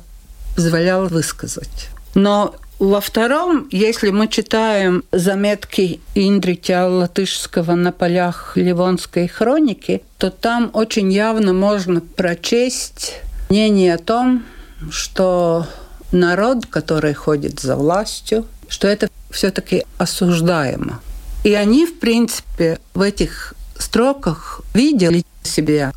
позволяла 0.56 1.08
высказать. 1.08 1.90
Но 2.16 2.56
Во 2.80 3.02
втором, 3.02 3.68
если 3.72 4.12
мы 4.12 4.28
читаем 4.28 5.04
заметки 5.12 6.00
Индритя 6.14 6.88
Латышского 6.88 7.74
на 7.74 7.92
полях 7.92 8.56
Ливонской 8.56 9.28
хроники, 9.28 10.04
то 10.20 10.30
там 10.30 10.70
очень 10.74 11.12
явно 11.12 11.54
можно 11.54 12.02
прочесть 12.02 13.16
мнение 13.50 13.96
о 13.96 13.98
том, 13.98 14.46
что 14.92 15.66
народ, 16.12 16.68
который 16.68 17.16
ходит 17.16 17.60
за 17.60 17.76
властью, 17.76 18.46
что 18.68 18.88
это 18.88 19.10
все-таки 19.32 19.86
осуждаемо. 19.98 21.02
И 21.44 21.56
они, 21.56 21.88
в 21.88 21.98
принципе, 22.00 22.80
в 22.94 23.02
этих 23.02 23.56
строках 23.80 24.62
видели 24.76 25.24
себя 25.42 25.94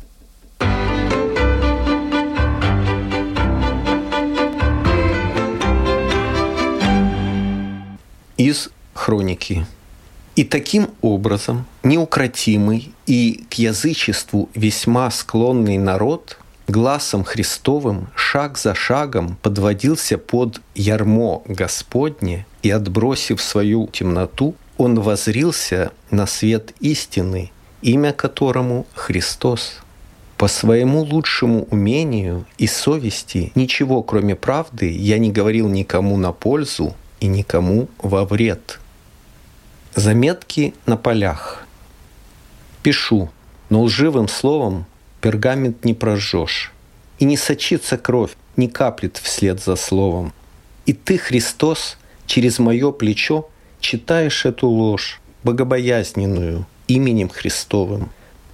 из 8.41 8.69
хроники. 8.93 9.65
И 10.35 10.43
таким 10.43 10.89
образом 11.01 11.65
неукротимый 11.83 12.93
и 13.05 13.43
к 13.49 13.55
язычеству 13.55 14.49
весьма 14.53 15.11
склонный 15.11 15.77
народ 15.77 16.37
глазом 16.67 17.23
Христовым 17.23 18.07
шаг 18.15 18.57
за 18.57 18.73
шагом 18.73 19.37
подводился 19.41 20.17
под 20.17 20.61
ярмо 20.73 21.43
Господне, 21.45 22.45
и, 22.63 22.69
отбросив 22.69 23.41
свою 23.41 23.87
темноту, 23.87 24.55
он 24.77 24.99
возрился 24.99 25.91
на 26.11 26.25
свет 26.27 26.73
истины, 26.79 27.51
имя 27.81 28.13
которому 28.13 28.85
Христос. 28.93 29.79
По 30.37 30.47
своему 30.47 31.01
лучшему 31.01 31.67
умению 31.69 32.45
и 32.57 32.65
совести 32.65 33.51
ничего, 33.53 34.01
кроме 34.01 34.35
правды, 34.35 34.91
я 34.91 35.19
не 35.19 35.31
говорил 35.31 35.67
никому 35.69 36.17
на 36.17 36.31
пользу, 36.31 36.95
и 37.21 37.27
никому 37.27 37.87
во 37.99 38.25
вред. 38.25 38.79
Заметки 39.95 40.73
на 40.85 40.97
полях. 40.97 41.65
Пишу, 42.83 43.29
но 43.69 43.83
лживым 43.83 44.27
словом 44.27 44.85
пергамент 45.21 45.85
не 45.85 45.93
прожжешь, 45.93 46.73
и 47.19 47.25
не 47.25 47.37
сочится 47.37 47.97
кровь, 47.97 48.31
не 48.57 48.67
каплет 48.67 49.17
вслед 49.17 49.63
за 49.63 49.75
словом. 49.75 50.33
И 50.85 50.93
ты, 50.93 51.17
Христос, 51.17 51.97
через 52.25 52.59
мое 52.59 52.91
плечо 52.91 53.47
читаешь 53.79 54.45
эту 54.45 54.67
ложь, 54.67 55.21
богобоязненную, 55.43 56.65
именем 56.87 57.29
Христовым. 57.29 58.09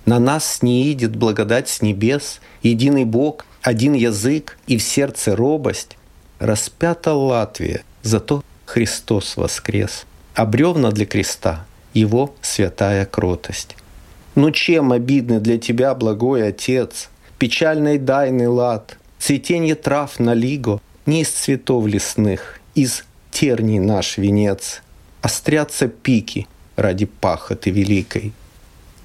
На 0.05 0.19
нас 0.19 0.61
не 0.61 0.91
идет 0.91 1.15
благодать 1.15 1.69
с 1.69 1.81
небес, 1.81 2.41
единый 2.63 3.05
Бог, 3.05 3.45
один 3.61 3.93
язык 3.93 4.57
и 4.67 4.77
в 4.77 4.83
сердце 4.83 5.35
робость. 5.35 5.97
Распята 6.39 7.13
Латвия, 7.13 7.83
зато 8.03 8.43
Христос 8.67 9.37
воскрес, 9.37 10.05
а 10.35 10.45
бревна 10.45 10.91
для 10.91 11.05
креста– 11.05 11.65
Его 11.93 12.35
святая 12.41 13.05
кротость. 13.05 13.77
Ну 14.35 14.51
чем 14.51 14.91
обидны 14.91 15.39
для 15.39 15.57
тебя, 15.57 15.95
благой 15.95 16.45
Отец, 16.49 17.09
печальный 17.39 17.97
дайный 17.97 18.47
лад, 18.47 18.97
цветенье 19.19 19.75
трав 19.75 20.19
на 20.19 20.33
лиго, 20.33 20.81
не 21.05 21.21
из 21.21 21.29
цветов 21.29 21.87
лесных, 21.87 22.59
из 22.75 23.05
терний 23.31 23.79
наш 23.79 24.17
венец, 24.17 24.81
острятся 25.21 25.87
пики 25.87 26.45
ради 26.75 27.05
пахоты 27.05 27.71
великой. 27.71 28.33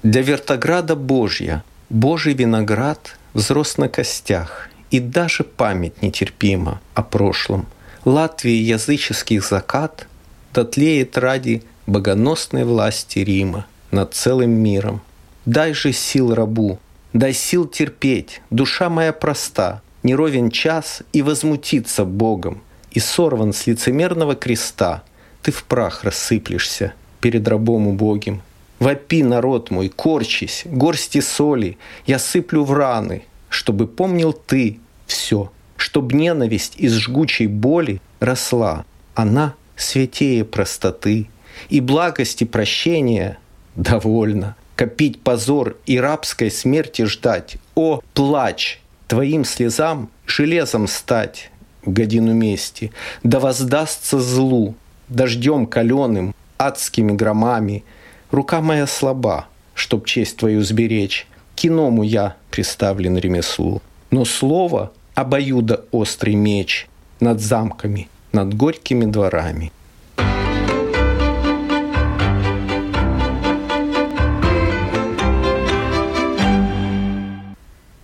Для 0.03 0.21
вертограда 0.21 0.97
Божья 0.97 1.63
Божий 1.89 2.33
виноград 2.33 3.17
взрос 3.33 3.77
на 3.77 3.87
костях, 3.87 4.69
и 4.91 4.99
даже 4.99 5.45
память 5.45 6.01
нетерпима 6.01 6.81
о 6.93 7.01
прошлом– 7.01 7.65
Латвии 8.05 8.51
языческий 8.51 9.39
закат 9.39 10.07
дотлеет 10.53 11.17
ради 11.17 11.63
богоносной 11.87 12.65
власти 12.65 13.19
Рима 13.19 13.65
над 13.91 14.13
целым 14.13 14.51
миром. 14.51 15.01
Дай 15.45 15.73
же 15.73 15.93
сил 15.93 16.35
рабу, 16.35 16.79
дай 17.13 17.31
сил 17.31 17.65
терпеть, 17.65 18.41
душа 18.49 18.89
моя 18.89 19.13
проста, 19.13 19.81
не 20.03 20.15
ровен 20.15 20.51
час 20.51 21.01
и 21.13 21.21
возмутиться 21.21 22.03
Богом, 22.03 22.61
и 22.91 22.99
сорван 22.99 23.53
с 23.53 23.67
лицемерного 23.67 24.35
креста, 24.35 25.03
ты 25.41 25.53
в 25.53 25.63
прах 25.63 26.03
рассыплешься 26.03 26.93
перед 27.21 27.47
рабом 27.47 27.87
убогим. 27.87 28.41
Вопи, 28.79 29.23
народ 29.23 29.71
мой, 29.71 29.87
корчись, 29.87 30.63
горсти 30.65 31.21
соли, 31.21 31.77
я 32.05 32.19
сыплю 32.19 32.65
в 32.65 32.73
раны, 32.73 33.23
чтобы 33.47 33.87
помнил 33.87 34.33
ты 34.33 34.79
все, 35.05 35.51
чтоб 35.83 36.13
ненависть 36.13 36.75
из 36.77 36.93
жгучей 36.93 37.47
боли 37.47 37.99
росла. 38.21 38.85
Она 39.15 39.55
святее 39.75 40.45
простоты, 40.45 41.27
и 41.67 41.81
благости 41.81 42.45
прощения 42.45 43.37
довольно. 43.75 44.55
Копить 44.77 45.21
позор 45.21 45.75
и 45.85 45.99
рабской 45.99 46.49
смерти 46.51 47.03
ждать. 47.03 47.57
О, 47.75 47.99
плач! 48.13 48.79
Твоим 49.09 49.43
слезам 49.43 50.09
железом 50.25 50.87
стать 50.87 51.51
в 51.81 51.91
годину 51.91 52.33
мести. 52.33 52.93
Да 53.23 53.41
воздастся 53.41 54.21
злу, 54.21 54.75
дождем 55.09 55.65
каленым, 55.65 56.33
адскими 56.57 57.11
громами. 57.11 57.83
Рука 58.31 58.61
моя 58.61 58.87
слаба, 58.87 59.47
чтоб 59.73 60.05
честь 60.05 60.37
твою 60.37 60.63
сберечь. 60.63 61.27
Киному 61.55 62.03
я 62.03 62.37
приставлен 62.51 63.17
ремеслу. 63.17 63.81
Но 64.11 64.23
слово 64.23 64.93
обоюдо 65.15 65.85
острый 65.91 66.35
меч 66.35 66.87
над 67.19 67.39
замками, 67.39 68.09
над 68.31 68.53
горькими 68.53 69.05
дворами. 69.05 69.71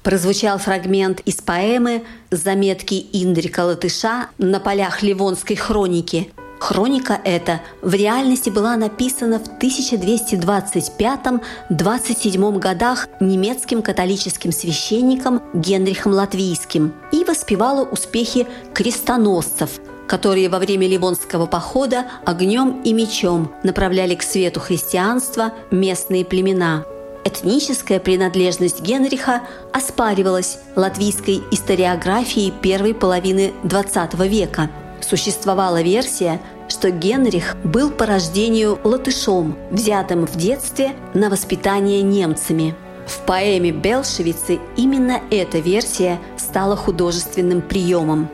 Прозвучал 0.04 0.58
фрагмент 0.58 1.20
из 1.20 1.36
поэмы 1.36 2.04
«Заметки 2.32 3.06
Индрика 3.14 3.60
Латыша 3.60 4.30
на 4.40 4.60
полях 4.60 5.04
Ливонской 5.04 5.56
хроники», 5.56 6.32
Хроника 6.60 7.20
эта 7.24 7.62
в 7.82 7.94
реальности 7.94 8.50
была 8.50 8.76
написана 8.76 9.40
в 9.40 9.44
1225-27 9.60 12.60
годах 12.60 13.08
немецким 13.22 13.82
католическим 13.82 14.52
священником 14.52 15.42
Генрихом 15.54 16.12
Латвийским 16.12 16.94
и 17.14 17.24
воспевала 17.24 17.86
успехи 17.86 18.46
крестоносцев, 18.74 19.80
которые 20.08 20.50
во 20.50 20.60
время 20.60 20.86
Ливонского 20.88 21.46
похода 21.46 22.08
огнем 22.26 22.82
и 22.84 22.92
мечом 22.92 23.54
направляли 23.64 24.16
к 24.16 24.24
свету 24.24 24.60
христианства 24.60 25.54
местные 25.72 26.26
племена. 26.26 26.84
Этническая 27.24 28.00
принадлежность 28.00 28.82
Генриха 28.82 29.44
оспаривалась 29.72 30.58
латвийской 30.76 31.42
историографией 31.52 32.52
первой 32.52 32.94
половины 32.94 33.54
XX 33.64 34.28
века– 34.28 34.70
Существовала 35.02 35.82
версия, 35.82 36.40
что 36.68 36.92
Генрих 36.92 37.56
был 37.64 37.90
по 37.90 38.06
рождению 38.06 38.80
латышом, 38.84 39.58
взятым 39.72 40.26
в 40.28 40.36
детстве 40.36 40.92
на 41.14 41.30
воспитание 41.30 42.02
немцами. 42.02 42.76
В 43.08 43.26
поэме 43.26 43.72
«Белшевицы» 43.72 44.60
именно 44.78 45.22
эта 45.32 45.58
версия 45.60 46.20
стала 46.38 46.76
художественным 46.76 47.62
приемом. 47.62 48.30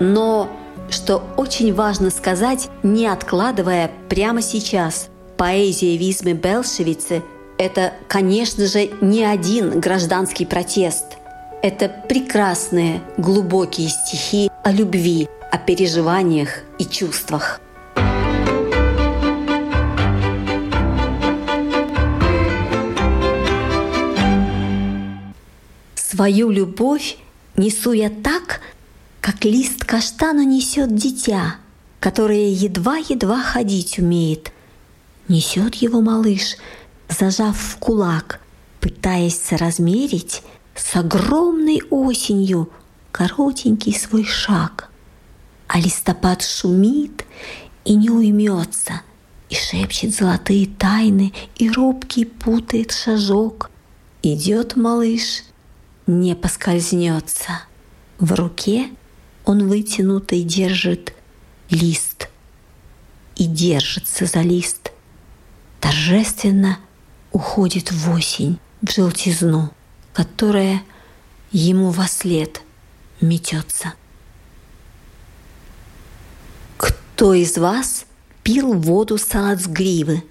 Но, 0.00 0.48
что 0.90 1.22
очень 1.36 1.72
важно 1.72 2.10
сказать, 2.10 2.68
не 2.82 3.06
откладывая 3.06 3.90
прямо 4.08 4.42
сейчас, 4.42 5.08
поэзия 5.36 5.96
Визмы 5.96 6.32
Белшевицы– 6.32 7.22
это, 7.58 7.92
конечно 8.08 8.66
же, 8.66 8.90
не 9.00 9.24
один 9.24 9.80
гражданский 9.80 10.44
протест. 10.44 11.04
Это 11.62 11.88
прекрасные, 11.88 13.00
глубокие 13.16 13.88
стихи 13.88 14.50
о 14.62 14.72
любви, 14.72 15.28
о 15.56 15.58
переживаниях 15.58 16.50
и 16.78 16.84
чувствах. 16.84 17.60
Свою 25.94 26.50
любовь 26.50 27.16
несу 27.56 27.92
я 27.92 28.10
так, 28.10 28.60
как 29.22 29.46
лист 29.46 29.84
каштана 29.86 30.44
несет 30.44 30.94
дитя, 30.94 31.56
которое 32.00 32.50
едва-едва 32.50 33.40
ходить 33.40 33.98
умеет. 33.98 34.52
Несет 35.26 35.76
его 35.76 36.02
малыш, 36.02 36.56
зажав 37.08 37.56
в 37.56 37.78
кулак, 37.78 38.40
пытаясь 38.80 39.40
соразмерить 39.40 40.42
с 40.74 40.96
огромной 40.96 41.82
осенью 41.88 42.68
коротенький 43.10 43.94
свой 43.94 44.24
шаг 44.24 44.90
а 45.68 45.80
листопад 45.80 46.42
шумит 46.42 47.24
и 47.84 47.94
не 47.94 48.10
уймется, 48.10 49.02
и 49.48 49.54
шепчет 49.54 50.14
золотые 50.14 50.66
тайны, 50.66 51.32
и 51.56 51.70
робкий 51.70 52.24
путает 52.24 52.92
шажок. 52.92 53.70
Идет 54.22 54.76
малыш, 54.76 55.44
не 56.06 56.34
поскользнется. 56.34 57.62
В 58.18 58.32
руке 58.32 58.88
он 59.44 59.68
вытянутый 59.68 60.42
держит 60.42 61.12
лист 61.70 62.28
и 63.36 63.44
держится 63.44 64.26
за 64.26 64.40
лист. 64.40 64.90
Торжественно 65.80 66.78
уходит 67.30 67.92
в 67.92 68.10
осень, 68.10 68.58
в 68.82 68.90
желтизну, 68.90 69.70
которая 70.12 70.82
ему 71.52 71.90
во 71.90 72.08
след 72.08 72.62
метется. 73.20 73.94
Кто 77.16 77.32
из 77.32 77.56
вас 77.56 78.04
пил 78.42 78.74
воду 78.74 79.16
салацгривы? 79.16 80.22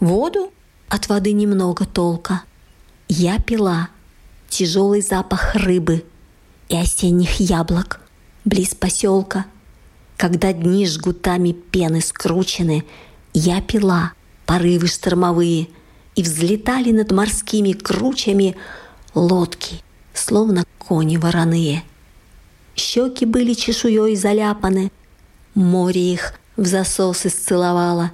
Воду? 0.00 0.50
От 0.88 1.10
воды 1.10 1.32
немного 1.32 1.84
толка. 1.84 2.44
Я 3.06 3.38
пила 3.38 3.90
тяжелый 4.48 5.02
запах 5.02 5.54
рыбы 5.54 6.06
и 6.70 6.76
осенних 6.76 7.38
яблок 7.38 8.00
близ 8.46 8.74
поселка. 8.74 9.44
Когда 10.16 10.54
дни 10.54 10.86
жгутами 10.86 11.52
пены 11.52 12.00
скручены, 12.00 12.86
я 13.34 13.60
пила 13.60 14.14
порывы 14.46 14.86
штормовые, 14.86 15.68
и 16.14 16.22
взлетали 16.22 16.92
над 16.92 17.12
морскими 17.12 17.72
кручами 17.72 18.56
лодки, 19.14 19.82
словно 20.14 20.64
кони 20.78 21.18
вороные. 21.18 21.84
Щеки 22.74 23.26
были 23.26 23.52
чешуей 23.52 24.16
заляпаны, 24.16 24.90
море 25.54 26.12
их 26.12 26.34
в 26.56 26.66
засосы 26.66 27.28
сцеловало, 27.28 28.12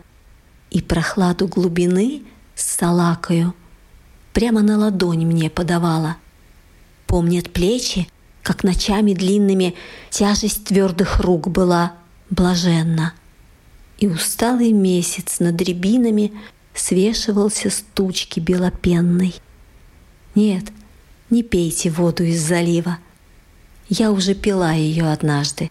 и 0.70 0.82
прохладу 0.82 1.48
глубины 1.48 2.22
с 2.54 2.76
салакою 2.76 3.54
прямо 4.38 4.62
на 4.62 4.78
ладонь 4.78 5.26
мне 5.26 5.50
подавала. 5.50 6.16
Помнят 7.06 7.50
плечи, 7.52 8.06
как 8.42 8.62
ночами 8.62 9.12
длинными 9.12 9.74
тяжесть 10.10 10.64
твердых 10.64 11.18
рук 11.20 11.48
была 11.48 11.94
блаженна. 12.30 13.14
И 13.98 14.06
усталый 14.06 14.70
месяц 14.70 15.40
над 15.40 15.60
рябинами 15.60 16.32
свешивался 16.72 17.68
с 17.68 17.84
тучки 17.94 18.38
белопенной. 18.38 19.34
Нет, 20.36 20.66
не 21.30 21.42
пейте 21.42 21.90
воду 21.90 22.22
из 22.22 22.40
залива. 22.40 22.98
Я 23.88 24.12
уже 24.12 24.34
пила 24.34 24.72
ее 24.72 25.10
однажды. 25.10 25.68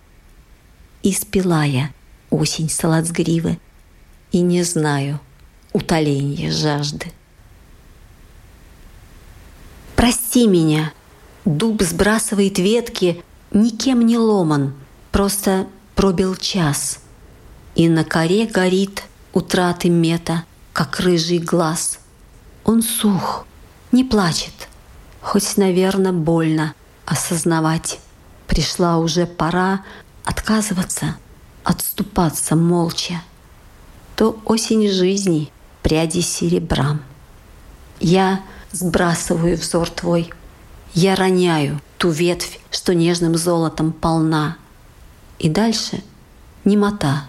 И 1.04 1.14
спила 1.14 1.64
я 1.64 1.92
осень 2.30 2.70
салацгривы, 2.70 3.60
и 4.32 4.42
не 4.42 4.64
знаю 4.64 5.20
утоления 5.74 6.52
жажды. 6.52 7.08
Прости 9.96 10.48
меня, 10.48 10.94
дуб 11.46 11.82
сбрасывает 11.82 12.60
ветки, 12.60 13.24
никем 13.52 14.06
не 14.06 14.18
ломан, 14.18 14.74
просто 15.12 15.68
пробил 15.96 16.36
час. 16.36 17.00
И 17.76 17.90
на 17.90 18.04
коре 18.04 18.46
горит 18.46 19.04
утраты 19.34 19.90
мета, 19.90 20.46
как 20.74 21.00
рыжий 21.00 21.40
глаз. 21.40 22.00
Он 22.64 22.82
сух, 22.82 23.46
не 23.92 24.04
плачет, 24.04 24.68
хоть, 25.22 25.58
наверное, 25.58 26.12
больно 26.12 26.74
осознавать. 27.06 28.00
Пришла 28.48 28.98
уже 28.98 29.26
пора 29.26 29.84
отказываться, 30.28 31.16
отступаться 31.64 32.58
молча. 32.58 33.24
То 34.18 34.38
осень 34.44 34.90
жизни, 34.90 35.50
пряди 35.84 36.20
серебрам. 36.20 37.02
Я 38.02 38.42
сбрасываю 38.74 39.56
взор 39.56 39.90
твой. 39.90 40.34
Я 40.94 41.16
роняю 41.16 41.80
ту 41.98 42.10
ветвь, 42.10 42.60
что 42.72 42.94
нежным 42.94 43.38
золотом 43.38 43.94
полна. 43.94 44.58
И 45.40 45.48
дальше 45.48 46.04
немота. 46.66 47.24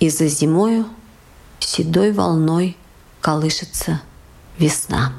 И 0.00 0.08
за 0.08 0.26
зимою 0.26 0.86
седой 1.58 2.12
волной 2.12 2.78
колышется 3.20 4.00
весна. 4.56 5.12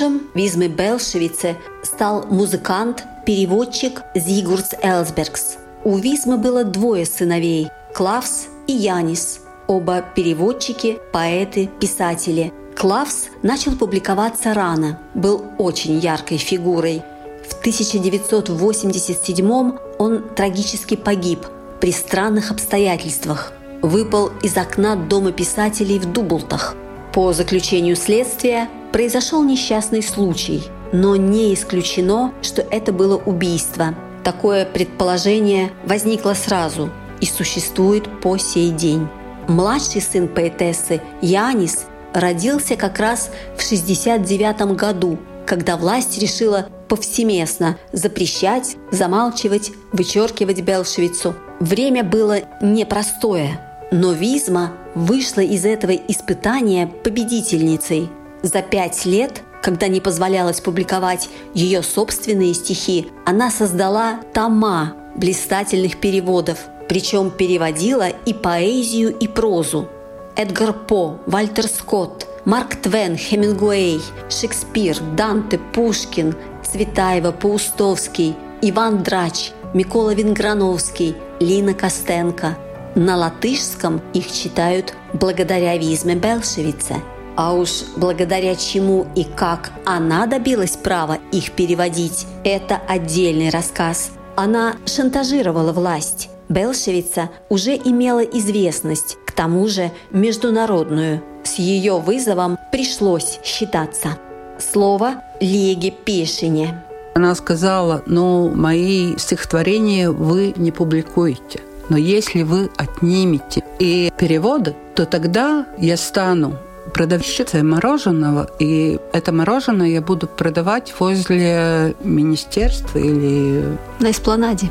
Мужем 0.00 0.22
Визмы 0.32 0.68
Белшевице 0.68 1.58
стал 1.82 2.24
музыкант, 2.30 3.04
переводчик 3.26 4.00
Зигурц 4.14 4.72
Элсбергс. 4.82 5.58
У 5.84 5.98
Визмы 5.98 6.38
было 6.38 6.64
двое 6.64 7.04
сыновей– 7.04 7.68
Клавс 7.94 8.46
и 8.66 8.72
Янис, 8.72 9.40
оба 9.66 10.00
переводчики, 10.00 10.98
поэты, 11.12 11.68
писатели. 11.80 12.50
Клавс 12.74 13.26
начал 13.42 13.76
публиковаться 13.76 14.54
рано, 14.54 14.98
был 15.12 15.44
очень 15.58 15.98
яркой 15.98 16.38
фигурой. 16.38 17.02
В 17.46 17.60
1987 17.60 19.72
он 19.98 20.24
трагически 20.34 20.96
погиб 20.96 21.44
при 21.78 21.92
странных 21.92 22.50
обстоятельствах. 22.50 23.52
Выпал 23.82 24.30
из 24.42 24.56
окна 24.56 24.96
Дома 24.96 25.32
писателей 25.32 25.98
в 25.98 26.10
Дублтах. 26.10 26.74
По 27.12 27.34
заключению 27.34 27.96
следствия 27.96 28.70
произошел 28.92 29.42
несчастный 29.42 30.02
случай, 30.02 30.62
но 30.92 31.16
не 31.16 31.54
исключено, 31.54 32.32
что 32.42 32.62
это 32.62 32.92
было 32.92 33.16
убийство. 33.16 33.94
Такое 34.24 34.66
предположение 34.66 35.70
возникло 35.84 36.34
сразу 36.34 36.90
и 37.20 37.26
существует 37.26 38.20
по 38.20 38.36
сей 38.36 38.70
день. 38.70 39.08
Младший 39.48 40.00
сын 40.00 40.28
поэтессы 40.28 41.00
Янис 41.22 41.86
родился 42.12 42.76
как 42.76 42.98
раз 42.98 43.30
в 43.56 43.62
69 43.62 44.76
году, 44.76 45.18
когда 45.46 45.76
власть 45.76 46.18
решила 46.18 46.68
повсеместно 46.88 47.78
запрещать, 47.92 48.76
замалчивать, 48.90 49.70
вычеркивать 49.92 50.60
Белшевицу. 50.60 51.34
Время 51.60 52.04
было 52.04 52.40
непростое, 52.60 53.60
но 53.90 54.12
Визма 54.12 54.72
вышла 54.94 55.40
из 55.40 55.64
этого 55.64 55.92
испытания 55.92 56.86
победительницей. 56.86 58.08
За 58.42 58.62
пять 58.62 59.04
лет, 59.04 59.42
когда 59.62 59.88
не 59.88 60.00
позволялось 60.00 60.60
публиковать 60.60 61.28
ее 61.54 61.82
собственные 61.82 62.54
стихи, 62.54 63.08
она 63.26 63.50
создала 63.50 64.20
тома 64.32 64.94
блистательных 65.16 65.98
переводов, 65.98 66.58
причем 66.88 67.30
переводила 67.30 68.08
и 68.08 68.32
поэзию, 68.32 69.16
и 69.16 69.28
прозу. 69.28 69.88
Эдгар 70.36 70.72
По, 70.72 71.18
Вальтер 71.26 71.66
Скотт, 71.66 72.26
Марк 72.44 72.76
Твен, 72.76 73.16
Хемингуэй, 73.16 74.00
Шекспир, 74.30 74.96
Данте, 75.16 75.58
Пушкин, 75.74 76.34
Цветаева, 76.64 77.32
Паустовский, 77.32 78.34
Иван 78.62 79.02
Драч, 79.02 79.52
Микола 79.74 80.14
Винграновский, 80.14 81.16
Лина 81.40 81.74
Костенко. 81.74 82.56
На 82.94 83.16
латышском 83.16 84.00
их 84.14 84.32
читают 84.32 84.94
благодаря 85.12 85.76
Визме 85.76 86.14
Белшевице. 86.14 86.96
А 87.40 87.54
уж 87.54 87.84
благодаря 87.96 88.54
чему 88.54 89.06
и 89.14 89.24
как 89.24 89.72
она 89.86 90.26
добилась 90.26 90.76
права 90.76 91.16
их 91.32 91.52
переводить, 91.52 92.26
это 92.44 92.78
отдельный 92.86 93.48
рассказ. 93.48 94.10
Она 94.36 94.76
шантажировала 94.84 95.72
власть. 95.72 96.28
Белшевица 96.50 97.30
уже 97.48 97.76
имела 97.76 98.20
известность, 98.20 99.16
к 99.26 99.32
тому 99.32 99.68
же 99.68 99.90
международную. 100.10 101.22
С 101.42 101.54
ее 101.54 101.98
вызовом 101.98 102.58
пришлось 102.70 103.40
считаться. 103.42 104.18
Слово 104.58 105.22
Леге 105.40 105.92
Пешине. 105.92 106.84
Она 107.14 107.34
сказала, 107.34 108.02
ну, 108.04 108.50
мои 108.54 109.16
стихотворения 109.16 110.10
вы 110.10 110.52
не 110.56 110.72
публикуете. 110.72 111.62
Но 111.88 111.96
если 111.96 112.42
вы 112.42 112.68
отнимете 112.76 113.62
и 113.78 114.12
переводы, 114.18 114.76
то 114.94 115.06
тогда 115.06 115.64
я 115.78 115.96
стану 115.96 116.58
продавщицей 116.90 117.62
мороженого, 117.62 118.50
и 118.58 118.98
это 119.12 119.32
мороженое 119.32 119.88
я 119.88 120.00
буду 120.00 120.26
продавать 120.26 120.92
возле 120.98 121.94
министерства 122.02 122.98
или... 122.98 123.78
На 124.00 124.10
эспланаде. 124.10 124.68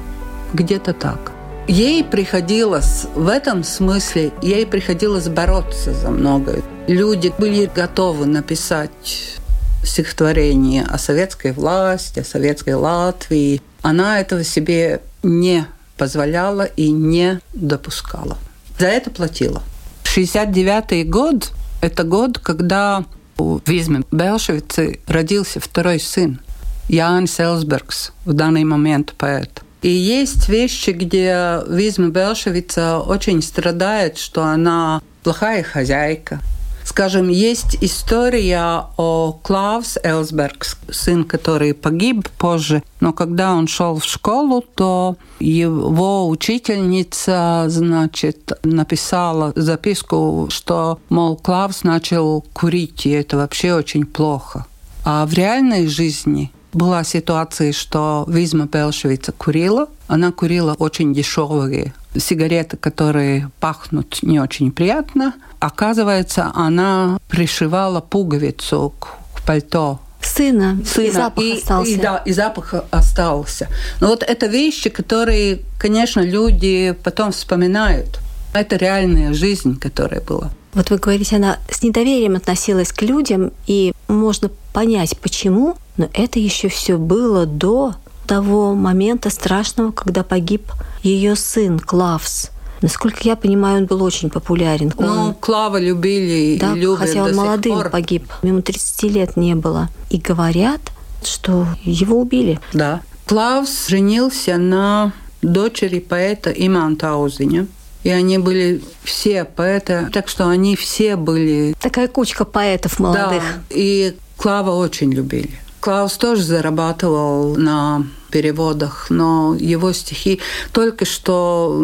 Где-то 0.54 0.94
так. 0.94 1.32
Ей 1.68 2.04
приходилось, 2.04 3.06
в 3.16 3.28
этом 3.28 3.64
смысле, 3.64 4.32
ей 4.42 4.66
приходилось 4.66 5.28
бороться 5.28 5.94
за 5.94 6.10
многое. 6.10 6.64
Люди 6.88 7.32
были 7.38 7.70
готовы 7.74 8.26
написать 8.26 9.40
стихотворение 9.84 10.84
о 10.84 10.98
советской 10.98 11.52
власти, 11.52 12.20
о 12.20 12.24
советской 12.24 12.74
Латвии. 12.74 13.62
Она 13.82 14.20
этого 14.20 14.44
себе 14.44 15.02
не 15.22 15.66
позволяла 15.98 16.64
и 16.64 16.90
не 16.90 17.40
допускала. 17.54 18.38
За 18.80 18.88
это 18.88 19.12
платила. 19.12 19.62
69 20.04 21.08
год– 21.08 21.52
это 21.82 22.04
год, 22.04 22.40
когда 22.40 23.06
у 23.38 23.60
Визмы 23.66 24.04
Белшевицы 24.12 25.00
родился 25.08 25.60
второй 25.60 26.00
сын, 26.00 26.42
Янис 26.90 27.40
Элсбергс, 27.40 28.12
в 28.26 28.34
данный 28.34 28.64
момент 28.64 29.14
поэт. 29.18 29.62
И 29.82 29.90
есть 29.90 30.50
вещи, 30.50 30.90
где 30.90 31.62
Визма 31.68 32.10
Белшевица 32.10 33.00
очень 33.00 33.42
страдает, 33.42 34.18
что 34.18 34.44
она 34.44 35.02
плохая 35.24 35.64
хозяйка, 35.64 36.42
Скажем, 36.90 37.30
есть 37.30 37.78
история 37.82 38.86
о 38.98 39.40
Клаус 39.44 40.00
Элсбергс, 40.04 40.76
сын, 40.90 41.24
который 41.24 41.76
погиб 41.76 42.28
позже, 42.30 42.82
но 43.00 43.14
когда 43.14 43.54
он 43.54 43.68
шел 43.68 44.00
в 44.00 44.06
школу, 44.06 44.66
то 44.74 45.16
его 45.40 46.28
учительница, 46.28 47.66
значит, 47.68 48.54
написала 48.64 49.54
записку, 49.56 50.48
что, 50.50 51.00
мол, 51.10 51.36
Клаус 51.38 51.84
начал 51.84 52.44
курить, 52.54 53.06
и 53.06 53.12
это 53.12 53.38
вообще 53.38 53.76
очень 53.76 54.08
плохо. 54.08 54.66
А 55.06 55.28
в 55.28 55.34
реальной 55.34 55.86
жизни 55.86 56.52
была 56.74 57.04
ситуация, 57.04 57.72
что 57.72 58.26
Визма 58.28 58.66
Белшевица 58.66 59.32
курила. 59.32 59.88
Она 60.08 60.32
курила 60.32 60.76
очень 60.78 61.14
дешевые 61.14 61.94
сигареты, 62.18 62.78
которые 62.78 63.50
пахнут 63.60 64.20
не 64.22 64.40
очень 64.40 64.72
приятно. 64.72 65.34
Оказывается, 65.60 66.52
она 66.56 67.20
пришивала 67.28 68.02
пуговицу 68.02 68.94
к 69.00 69.42
пальто 69.46 70.00
сына, 70.22 70.80
сына. 70.86 71.06
и 71.06 71.12
запах 71.12 71.44
и, 71.44 71.54
остался. 71.54 71.92
И, 71.92 71.96
да, 71.96 72.18
и 72.18 72.32
запах 72.32 72.74
остался. 72.92 73.68
Но 74.02 74.08
вот 74.08 74.24
это 74.24 74.48
вещи, 74.48 74.90
которые, 74.90 75.62
конечно, 75.80 76.22
люди 76.22 76.96
потом 77.04 77.32
вспоминают. 77.32 78.20
Это 78.54 78.78
реальная 78.78 79.34
жизнь, 79.34 79.80
которая 79.80 80.22
была. 80.22 80.52
Вот 80.74 80.90
вы 80.90 80.98
говорите, 80.98 81.36
она 81.36 81.60
с 81.70 81.82
недоверием 81.84 82.36
относилась 82.36 82.92
к 82.92 83.02
людям, 83.02 83.52
и 83.68 83.94
можно 84.10 84.50
понять, 84.74 85.18
почему, 85.20 85.78
но 85.98 86.10
это 86.14 86.40
еще 86.40 86.68
все 86.68 86.98
было 86.98 87.46
до 87.46 87.96
того 88.28 88.76
момента 88.76 89.30
страшного, 89.30 89.92
когда 89.92 90.24
погиб 90.24 90.72
ее 91.02 91.36
сын 91.36 91.80
Клавс. 91.80 92.52
Насколько 92.82 93.20
я 93.24 93.36
понимаю, 93.36 93.80
он 93.82 93.86
был 93.88 94.04
очень 94.04 94.30
популярен. 94.30 94.94
Ну, 94.98 95.34
Клава 95.34 95.78
любили 95.80 96.58
да, 96.58 96.74
и 96.74 96.80
любят 96.80 97.00
хотя 97.00 97.24
он 97.24 97.36
молодым 97.36 97.76
пор. 97.76 97.90
погиб. 97.90 98.32
Ему 98.42 98.62
30 98.62 99.04
лет 99.04 99.36
не 99.36 99.56
было. 99.56 99.90
И 100.10 100.18
говорят, 100.18 100.80
что 101.24 101.68
его 101.84 102.20
убили. 102.22 102.60
Да. 102.74 103.02
Клаус 103.26 103.88
женился 103.88 104.58
на 104.58 105.12
дочери 105.42 106.00
поэта 106.00 106.52
Иманта 106.52 107.12
Аузиня. 107.12 107.68
И 108.04 108.10
они 108.10 108.38
были 108.38 108.82
все 109.04 109.44
поэты, 109.44 110.10
так 110.14 110.30
что 110.30 110.48
они 110.48 110.76
все 110.76 111.16
были... 111.16 111.76
Такая 111.82 112.08
кучка 112.08 112.46
поэтов 112.46 113.00
молодых. 113.00 113.44
Да, 113.44 113.62
и 113.70 114.16
Клава 114.38 114.72
очень 114.72 115.12
любили. 115.12 115.60
Клаус 115.82 116.18
тоже 116.18 116.44
зарабатывал 116.44 117.56
на 117.56 118.06
переводах, 118.32 119.08
но 119.10 119.56
его 119.60 119.92
стихи 119.94 120.40
только 120.72 121.06
что 121.06 121.82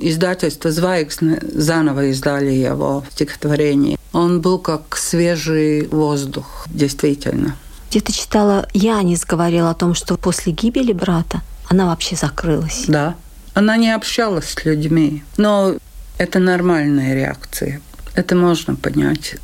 издательство 0.00 0.70
«Звайксне» 0.70 1.40
заново 1.52 2.06
издали 2.06 2.50
его 2.50 3.04
стихотворение. 3.10 3.98
Он 4.12 4.40
был 4.40 4.58
как 4.58 4.96
свежий 4.96 5.86
воздух, 5.88 6.66
действительно. 6.68 7.56
Где-то 7.90 8.12
читала, 8.12 8.68
Янис 8.72 9.24
говорил 9.24 9.66
о 9.66 9.74
том, 9.74 9.94
что 9.94 10.16
после 10.16 10.52
гибели 10.52 10.92
брата 10.92 11.42
она 11.68 11.86
вообще 11.86 12.16
закрылась. 12.16 12.84
Да. 12.88 13.16
Она 13.54 13.76
не 13.76 13.94
общалась 13.94 14.50
с 14.50 14.64
людьми. 14.64 15.22
Но 15.36 15.76
это 16.18 16.38
нормальная 16.38 17.14
реакция. 17.14 17.80
Это 18.14 18.34
можно 18.34 18.74
понять. 18.74 19.36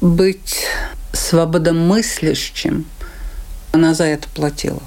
Быть 0.00 0.66
свободомыслящим, 1.12 2.84
она 3.72 3.94
за 3.94 4.04
это 4.04 4.28
платила. 4.28 4.82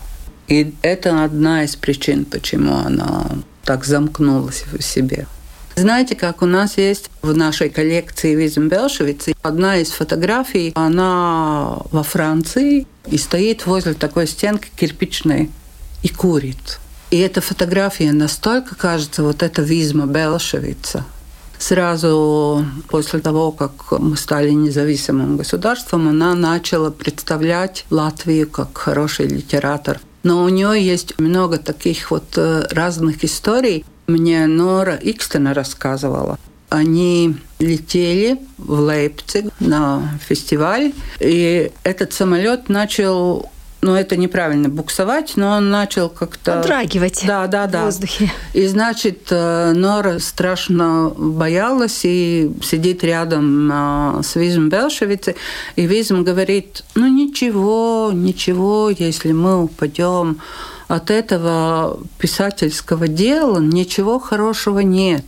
И 0.47 0.73
это 0.81 1.23
одна 1.23 1.63
из 1.63 1.75
причин, 1.75 2.25
почему 2.25 2.75
она 2.75 3.25
так 3.63 3.85
замкнулась 3.85 4.63
в 4.71 4.81
себе. 4.81 5.27
Знаете, 5.75 6.15
как 6.15 6.41
у 6.41 6.45
нас 6.45 6.77
есть 6.77 7.09
в 7.21 7.35
нашей 7.35 7.69
коллекции 7.69 8.35
Визм 8.35 8.67
Белшевицы 8.67 9.33
одна 9.41 9.77
из 9.77 9.91
фотографий, 9.91 10.73
она 10.75 11.77
во 11.91 12.03
Франции 12.03 12.85
и 13.07 13.17
стоит 13.17 13.65
возле 13.65 13.93
такой 13.93 14.27
стенки 14.27 14.69
кирпичной 14.75 15.49
и 16.03 16.09
курит. 16.09 16.80
И 17.11 17.17
эта 17.17 17.41
фотография 17.41 18.13
настолько 18.13 18.75
кажется, 18.75 19.21
вот 19.21 19.43
это 19.43 19.61
Визма 19.61 20.05
Белшевица. 20.05 21.03
Сразу 21.59 22.65
после 22.87 23.19
того, 23.19 23.51
как 23.51 23.99
мы 23.99 24.15
стали 24.15 24.49
независимым 24.51 25.35
государством, 25.37 26.07
она 26.07 26.33
начала 26.33 26.89
представлять 26.89 27.85
Латвию 27.89 28.49
как 28.49 28.77
хороший 28.77 29.27
литератор. 29.27 29.99
Но 30.23 30.43
у 30.43 30.49
нее 30.49 30.81
есть 30.83 31.19
много 31.19 31.57
таких 31.57 32.11
вот 32.11 32.37
разных 32.37 33.23
историй. 33.25 33.83
Мне 34.07 34.47
Нора 34.47 34.97
Икстена 34.99 35.53
рассказывала. 35.53 36.39
Они 36.69 37.35
летели 37.59 38.39
в 38.57 38.79
Лейпциг 38.79 39.51
на 39.59 40.17
фестиваль, 40.25 40.93
и 41.19 41.71
этот 41.83 42.13
самолет 42.13 42.69
начал 42.69 43.51
ну, 43.81 43.95
это 43.95 44.15
неправильно 44.15 44.69
буксовать, 44.69 45.33
но 45.35 45.51
он 45.57 45.69
начал 45.69 46.09
как-то... 46.09 46.57
Подрагивать 46.57 47.23
да, 47.25 47.47
да, 47.47 47.67
да. 47.67 47.81
в 47.81 47.85
воздухе. 47.85 48.31
И, 48.53 48.67
значит, 48.67 49.31
Нора 49.31 50.19
страшно 50.19 51.11
боялась 51.15 52.01
и 52.03 52.51
сидит 52.63 53.03
рядом 53.03 54.21
с 54.23 54.35
Визом 54.35 54.69
Белшевицей, 54.69 55.35
и 55.75 55.85
Визм 55.85 56.23
говорит, 56.23 56.83
ну, 56.95 57.07
ничего, 57.07 58.11
ничего, 58.13 58.91
если 58.91 59.31
мы 59.31 59.63
упадем 59.63 60.39
от 60.91 61.09
этого 61.09 61.99
писательского 62.17 63.07
дела 63.07 63.59
ничего 63.59 64.19
хорошего 64.19 64.79
нет. 64.79 65.23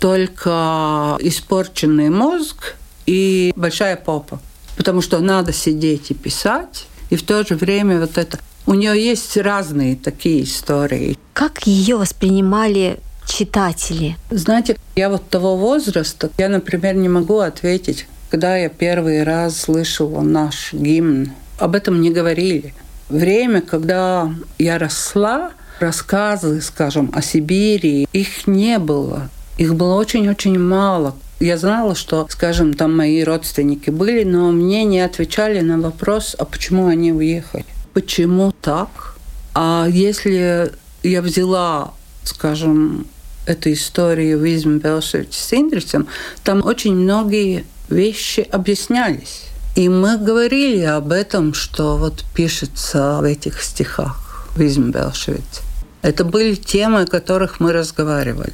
Только 0.00 1.18
испорченный 1.20 2.08
мозг 2.08 2.76
и 3.04 3.52
большая 3.54 3.96
попа. 3.96 4.40
Потому 4.76 5.02
что 5.02 5.20
надо 5.20 5.52
сидеть 5.52 6.10
и 6.10 6.14
писать, 6.14 6.86
и 7.14 7.16
в 7.16 7.22
то 7.22 7.46
же 7.46 7.54
время 7.54 8.00
вот 8.00 8.18
это... 8.18 8.40
У 8.66 8.74
нее 8.74 9.00
есть 9.00 9.36
разные 9.36 9.94
такие 9.94 10.42
истории. 10.42 11.16
Как 11.32 11.64
ее 11.64 11.96
воспринимали 11.96 12.98
читатели? 13.24 14.16
Знаете, 14.30 14.76
я 14.96 15.08
вот 15.10 15.28
того 15.28 15.56
возраста, 15.56 16.30
я, 16.38 16.48
например, 16.48 16.96
не 16.96 17.08
могу 17.08 17.38
ответить, 17.38 18.08
когда 18.30 18.56
я 18.56 18.68
первый 18.68 19.22
раз 19.22 19.60
слышала 19.60 20.22
наш 20.22 20.72
гимн. 20.72 21.30
Об 21.58 21.76
этом 21.76 22.00
не 22.00 22.10
говорили. 22.10 22.74
Время, 23.08 23.60
когда 23.60 24.34
я 24.58 24.78
росла, 24.78 25.52
рассказы, 25.78 26.60
скажем, 26.62 27.12
о 27.14 27.22
Сибири, 27.22 28.08
их 28.12 28.48
не 28.48 28.80
было. 28.80 29.28
Их 29.56 29.76
было 29.76 29.94
очень-очень 29.94 30.58
мало. 30.58 31.14
Я 31.40 31.58
знала, 31.58 31.94
что, 31.94 32.26
скажем, 32.30 32.74
там 32.74 32.96
мои 32.96 33.22
родственники 33.24 33.90
были, 33.90 34.24
но 34.24 34.52
мне 34.52 34.84
не 34.84 35.00
отвечали 35.00 35.60
на 35.60 35.78
вопрос, 35.80 36.36
а 36.38 36.44
почему 36.44 36.86
они 36.86 37.12
уехали. 37.12 37.64
Почему 37.92 38.52
так? 38.52 39.16
А 39.54 39.86
если 39.90 40.72
я 41.02 41.22
взяла, 41.22 41.92
скажем, 42.22 43.06
эту 43.46 43.72
историю 43.72 44.38
Визм 44.38 44.78
Белшевич 44.78 45.34
с 45.34 45.52
Индрисом, 45.52 46.06
там 46.42 46.64
очень 46.64 46.94
многие 46.94 47.64
вещи 47.88 48.40
объяснялись. 48.50 49.42
И 49.76 49.88
мы 49.88 50.18
говорили 50.18 50.82
об 50.82 51.10
этом, 51.10 51.52
что 51.52 51.96
вот 51.96 52.24
пишется 52.34 53.18
в 53.20 53.24
этих 53.24 53.60
стихах 53.62 54.48
Визм 54.56 54.90
Белшевиц. 54.90 55.62
Это 56.02 56.24
были 56.24 56.54
темы, 56.54 57.02
о 57.02 57.06
которых 57.06 57.60
мы 57.60 57.72
разговаривали. 57.72 58.52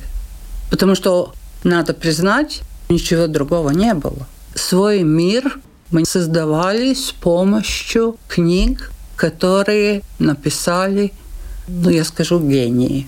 Потому 0.70 0.94
что, 0.94 1.34
надо 1.62 1.92
признать, 1.92 2.62
ничего 2.90 3.26
другого 3.26 3.70
не 3.70 3.94
было. 3.94 4.26
Свой 4.54 5.02
мир 5.02 5.60
мы 5.90 6.04
создавали 6.04 6.92
с 6.92 7.12
помощью 7.12 8.16
книг, 8.28 8.92
которые 9.16 10.02
написали, 10.18 11.12
ну, 11.68 11.90
я 11.90 12.04
скажу, 12.04 12.40
гении. 12.40 13.06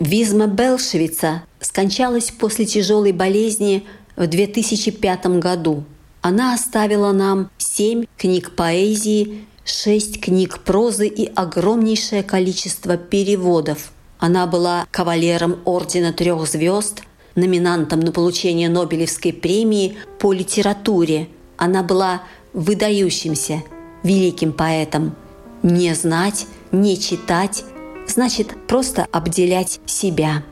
Визма 0.00 0.46
Белшевица 0.46 1.42
скончалась 1.60 2.30
после 2.30 2.64
тяжелой 2.64 3.12
болезни 3.12 3.84
в 4.16 4.26
2005 4.26 5.26
году. 5.38 5.84
Она 6.22 6.54
оставила 6.54 7.12
нам 7.12 7.50
семь 7.58 8.06
книг 8.16 8.56
поэзии, 8.56 9.44
шесть 9.68 10.20
книг 10.20 10.60
прозы 10.60 11.06
и 11.06 11.30
огромнейшее 11.34 12.22
количество 12.22 12.96
переводов. 12.96 13.92
Она 14.18 14.46
была 14.46 14.86
кавалером 14.90 15.60
Ордена 15.64 16.12
Трех 16.12 16.46
Звезд, 16.46 17.02
номинантом 17.34 18.00
на 18.00 18.10
получение 18.10 18.68
Нобелевской 18.68 19.32
премии 19.32 19.96
по 20.18 20.32
литературе. 20.32 21.28
Она 21.56 21.82
была 21.82 22.22
выдающимся, 22.52 23.62
великим 24.02 24.52
поэтом. 24.52 25.14
Не 25.62 25.94
знать, 25.94 26.46
не 26.72 26.98
читать 26.98 27.64
значит 28.06 28.48
просто 28.66 29.06
обделять 29.12 29.80
себя. 29.86 30.42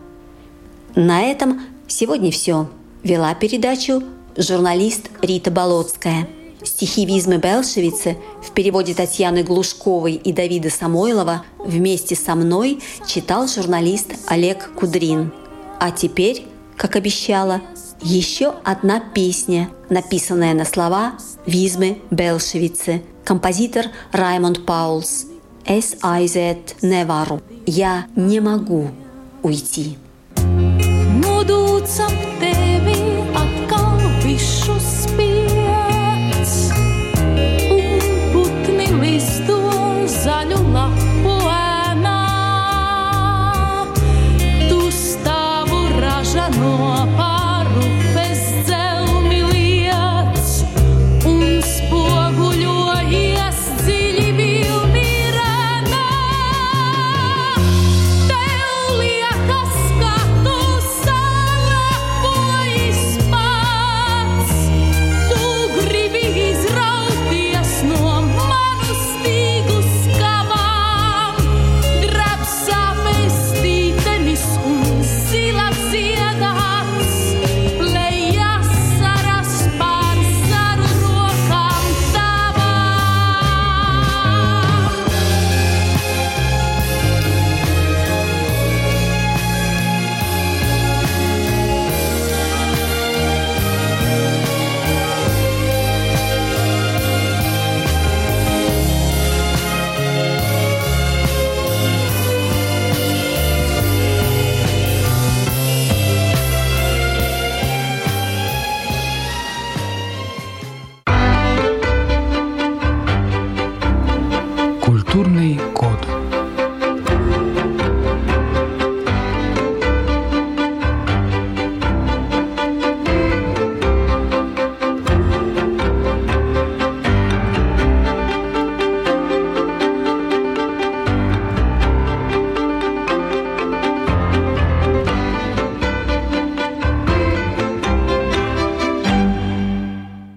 На 0.94 1.22
этом 1.22 1.62
сегодня 1.88 2.31
все. 2.31 2.68
Вела 3.02 3.35
передачу 3.35 4.02
журналист 4.37 5.11
Рита 5.22 5.50
Болотская. 5.50 6.29
Стихи 6.62 7.04
Визмы 7.04 7.38
Белшевицы 7.38 8.16
в 8.42 8.52
переводе 8.52 8.94
Татьяны 8.94 9.42
Глушковой 9.42 10.14
и 10.14 10.32
Давида 10.32 10.70
Самойлова 10.70 11.44
вместе 11.58 12.16
со 12.16 12.34
мной 12.34 12.80
читал 13.06 13.46
журналист 13.46 14.12
Олег 14.26 14.72
Кудрин. 14.74 15.32
А 15.78 15.90
теперь, 15.90 16.46
как 16.76 16.96
обещала, 16.96 17.60
еще 18.02 18.54
одна 18.64 19.00
песня, 19.00 19.70
написанная 19.90 20.54
на 20.54 20.64
слова 20.64 21.14
Визмы 21.46 21.98
Белшевицы, 22.10 23.02
композитор 23.24 23.86
Раймонд 24.12 24.64
Паулс. 24.64 25.26
«Es 25.66 25.96
aizet 26.00 26.76
nevaru»– 26.80 27.42
«Я 27.66 28.06
не 28.14 28.38
могу 28.38 28.88
уйти». 29.42 29.98
Nodūcam 30.36 32.12
tevi 32.38 32.55